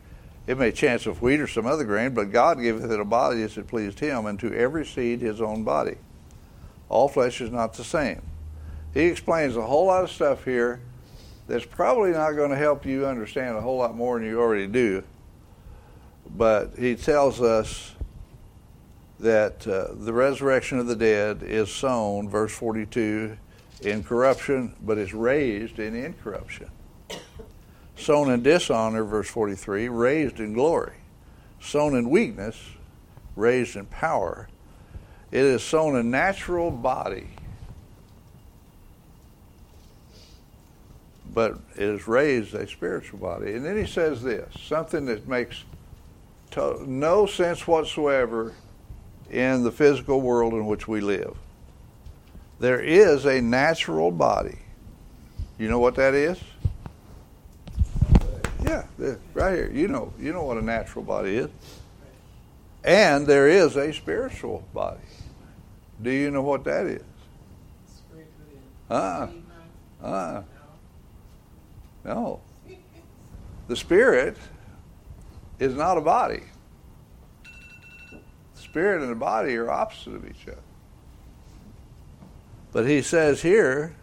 It 0.48 0.58
may 0.58 0.72
chance 0.72 1.06
of 1.06 1.22
wheat 1.22 1.38
or 1.38 1.46
some 1.46 1.66
other 1.66 1.84
grain, 1.84 2.12
but 2.12 2.32
God 2.32 2.60
giveth 2.60 2.90
it 2.90 2.98
a 2.98 3.04
body 3.04 3.44
as 3.44 3.56
it 3.56 3.68
pleased 3.68 4.00
him, 4.00 4.26
and 4.26 4.40
to 4.40 4.52
every 4.52 4.84
seed 4.84 5.20
his 5.20 5.40
own 5.40 5.62
body. 5.62 5.98
All 6.88 7.08
flesh 7.08 7.40
is 7.40 7.52
not 7.52 7.74
the 7.74 7.84
same. 7.84 8.22
He 8.92 9.02
explains 9.02 9.56
a 9.56 9.62
whole 9.62 9.86
lot 9.86 10.02
of 10.02 10.10
stuff 10.10 10.44
here 10.44 10.80
that's 11.50 11.64
probably 11.64 12.12
not 12.12 12.32
going 12.32 12.50
to 12.50 12.56
help 12.56 12.86
you 12.86 13.06
understand 13.06 13.56
a 13.56 13.60
whole 13.60 13.76
lot 13.76 13.96
more 13.96 14.18
than 14.18 14.28
you 14.28 14.40
already 14.40 14.68
do. 14.68 15.02
But 16.36 16.74
he 16.78 16.94
tells 16.94 17.40
us 17.40 17.92
that 19.18 19.66
uh, 19.66 19.88
the 19.92 20.12
resurrection 20.12 20.78
of 20.78 20.86
the 20.86 20.94
dead 20.94 21.42
is 21.42 21.68
sown, 21.68 22.28
verse 22.28 22.52
42, 22.52 23.36
in 23.82 24.04
corruption, 24.04 24.76
but 24.80 24.96
is 24.96 25.12
raised 25.12 25.80
in 25.80 25.96
incorruption. 25.96 26.70
Sown 27.96 28.30
in 28.30 28.42
dishonor, 28.42 29.04
verse 29.04 29.28
43, 29.28 29.88
raised 29.88 30.38
in 30.38 30.52
glory. 30.54 30.94
Sown 31.60 31.96
in 31.96 32.08
weakness, 32.08 32.56
raised 33.34 33.76
in 33.76 33.86
power. 33.86 34.48
It 35.30 35.44
is 35.44 35.62
sown 35.62 35.96
a 35.96 36.02
natural 36.02 36.70
body, 36.70 37.28
but 41.40 41.58
it 41.74 41.88
is 41.88 42.06
raised 42.06 42.54
a 42.54 42.68
spiritual 42.68 43.18
body. 43.18 43.54
And 43.54 43.64
then 43.64 43.74
he 43.74 43.90
says 43.90 44.22
this 44.22 44.52
something 44.60 45.06
that 45.06 45.26
makes 45.26 45.64
to- 46.50 46.84
no 46.86 47.24
sense 47.24 47.66
whatsoever 47.66 48.52
in 49.30 49.64
the 49.64 49.72
physical 49.72 50.20
world 50.20 50.52
in 50.52 50.66
which 50.66 50.86
we 50.86 51.00
live. 51.00 51.34
There 52.58 52.78
is 52.78 53.24
a 53.24 53.40
natural 53.40 54.10
body. 54.10 54.58
You 55.56 55.70
know 55.70 55.78
what 55.78 55.94
that 55.94 56.12
is? 56.12 56.38
Yeah, 58.62 58.84
right 59.32 59.54
here. 59.54 59.70
You 59.72 59.88
know, 59.88 60.12
you 60.20 60.34
know 60.34 60.44
what 60.44 60.58
a 60.58 60.62
natural 60.62 61.06
body 61.06 61.36
is. 61.36 61.48
And 62.84 63.26
there 63.26 63.48
is 63.48 63.76
a 63.76 63.94
spiritual 63.94 64.62
body. 64.74 65.00
Do 66.02 66.10
you 66.10 66.30
know 66.30 66.42
what 66.42 66.64
that 66.64 66.84
is? 66.84 67.02
Uh, 68.90 69.28
uh, 70.02 70.42
no. 72.04 72.40
The 73.68 73.76
spirit 73.76 74.36
is 75.58 75.74
not 75.74 75.96
a 75.98 76.00
body. 76.00 76.42
The 78.10 78.60
spirit 78.60 79.02
and 79.02 79.10
the 79.10 79.16
body 79.16 79.56
are 79.56 79.70
opposite 79.70 80.14
of 80.14 80.24
each 80.26 80.48
other. 80.48 80.58
But 82.72 82.86
he 82.86 83.02
says 83.02 83.42
here, 83.42 83.94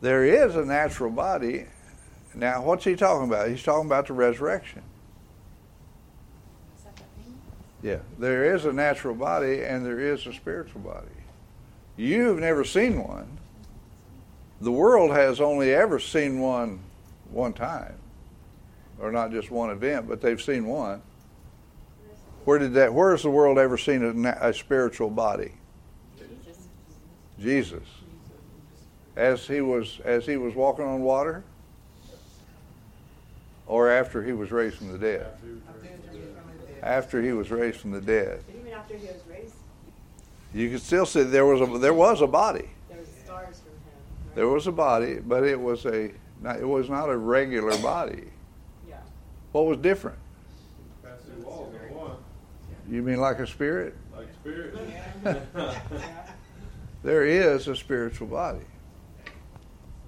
there 0.00 0.24
is 0.24 0.56
a 0.56 0.64
natural 0.64 1.10
body. 1.10 1.66
Now, 2.34 2.62
what's 2.62 2.84
he 2.84 2.96
talking 2.96 3.28
about? 3.28 3.48
He's 3.48 3.62
talking 3.62 3.86
about 3.86 4.06
the 4.06 4.12
resurrection. 4.12 4.82
Yeah, 7.82 7.98
there 8.18 8.54
is 8.54 8.64
a 8.64 8.72
natural 8.72 9.14
body 9.14 9.62
and 9.62 9.84
there 9.84 10.00
is 10.00 10.26
a 10.26 10.32
spiritual 10.32 10.80
body. 10.80 11.06
You've 11.96 12.40
never 12.40 12.64
seen 12.64 13.02
one. 13.02 13.38
The 14.60 14.72
world 14.72 15.10
has 15.10 15.40
only 15.40 15.72
ever 15.74 15.98
seen 15.98 16.40
one 16.40 16.80
one 17.30 17.52
time, 17.52 17.94
or 18.98 19.10
not 19.12 19.30
just 19.30 19.50
one 19.50 19.70
event, 19.70 20.08
but 20.08 20.20
they've 20.20 20.40
seen 20.40 20.66
one. 20.66 21.02
Where 22.44 22.58
did 22.58 22.74
that? 22.74 22.94
Where 22.94 23.10
has 23.10 23.22
the 23.22 23.30
world 23.30 23.58
ever 23.58 23.76
seen 23.76 24.24
a, 24.24 24.38
a 24.40 24.54
spiritual 24.54 25.10
body? 25.10 25.52
Jesus. 27.38 27.82
As 29.16 29.46
he 29.46 29.60
was 29.60 30.00
as 30.04 30.24
he 30.26 30.36
was 30.36 30.54
walking 30.54 30.84
on 30.84 31.02
water, 31.02 31.42
or 33.66 33.90
after 33.90 34.22
he 34.22 34.32
was 34.32 34.50
raised 34.50 34.76
from 34.76 34.92
the 34.92 34.98
dead. 34.98 35.26
After 36.82 37.20
he 37.20 37.32
was 37.32 37.50
raised 37.50 37.78
from 37.80 37.90
the 37.90 38.00
dead, 38.00 38.44
Even 38.48 38.72
after 38.72 38.96
he 38.96 39.06
was 39.06 39.20
raised, 39.28 39.54
you 40.54 40.70
can 40.70 40.78
still 40.78 41.04
see 41.04 41.24
there 41.24 41.46
was 41.46 41.60
a 41.60 41.78
there 41.78 41.94
was 41.94 42.20
a 42.20 42.26
body. 42.26 42.68
there 42.88 42.98
was 42.98 43.08
stars 43.24 43.60
from 43.60 43.72
him. 43.72 44.25
There 44.36 44.46
was 44.46 44.68
a 44.68 44.72
body, 44.72 45.18
but 45.18 45.42
it 45.42 45.58
was 45.60 45.84
a 45.86 46.12
not, 46.40 46.60
it 46.60 46.68
was 46.68 46.88
not 46.88 47.08
a 47.08 47.16
regular 47.16 47.76
body. 47.78 48.24
Yeah. 48.88 48.98
What 49.52 49.64
was 49.66 49.78
different? 49.78 50.18
Pass 51.02 51.22
through 51.22 51.42
walls 51.42 51.74
on 51.74 51.96
one, 51.96 52.16
You 52.88 53.02
mean 53.02 53.16
like 53.16 53.38
a 53.40 53.46
spirit? 53.46 53.96
like 54.14 54.28
spirit. 54.34 54.76
There 57.02 57.24
is 57.24 57.68
a 57.68 57.76
spiritual 57.76 58.26
body. 58.26 58.64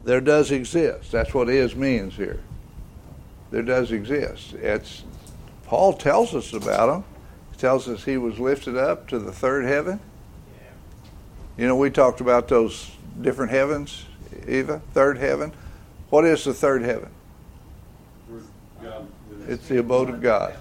There 0.02 0.20
does 0.20 0.50
exist. 0.50 1.12
That's 1.12 1.32
what 1.32 1.48
is 1.48 1.76
means 1.76 2.16
here. 2.16 2.40
There 3.52 3.62
does 3.62 3.92
exist. 3.92 4.54
It's 4.54 5.04
Paul 5.64 5.92
tells 5.92 6.34
us 6.34 6.52
about 6.52 6.88
him. 6.96 7.04
He 7.52 7.56
tells 7.58 7.86
us 7.88 8.02
he 8.02 8.16
was 8.16 8.40
lifted 8.40 8.76
up 8.76 9.06
to 9.08 9.20
the 9.20 9.30
third 9.30 9.64
heaven. 9.64 10.00
You 11.56 11.68
know, 11.68 11.76
we 11.76 11.88
talked 11.90 12.20
about 12.20 12.48
those 12.48 12.90
different 13.22 13.52
heavens, 13.52 14.04
Eva. 14.46 14.80
Third 14.92 15.18
heaven. 15.18 15.52
What 16.10 16.24
is 16.24 16.44
the 16.44 16.54
third 16.54 16.82
heaven? 16.82 17.10
Where 18.28 18.40
God 18.82 19.08
is. 19.40 19.48
It's 19.48 19.68
the 19.68 19.78
abode 19.78 20.10
of 20.10 20.20
God. 20.20 20.54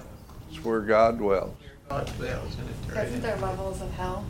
It's 0.49 0.63
where 0.63 0.81
God 0.81 1.17
dwells. 1.17 1.55
God 1.89 2.11
dwells 2.17 2.55
in 2.55 2.89
eternity. 2.89 3.07
Isn't 3.09 3.21
there 3.21 3.37
levels 3.37 3.81
of 3.81 3.91
hell 3.93 4.25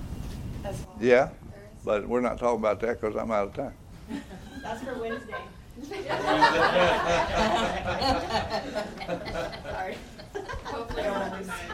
as 0.63 0.79
well? 0.85 0.95
Yeah, 0.99 1.29
but 1.83 2.07
we're 2.07 2.21
not 2.21 2.37
talking 2.37 2.59
about 2.59 2.79
that 2.81 3.01
because 3.01 3.15
I'm 3.15 3.31
out 3.31 3.47
of 3.47 3.53
time. 3.55 3.73
That's 4.61 4.83
for 4.83 4.93
Wednesday. 4.99 5.33
Sorry. 9.63 9.97
Hopefully, 10.63 11.03
Don't 11.03 11.13
not. 11.13 11.33
understand. 11.33 11.73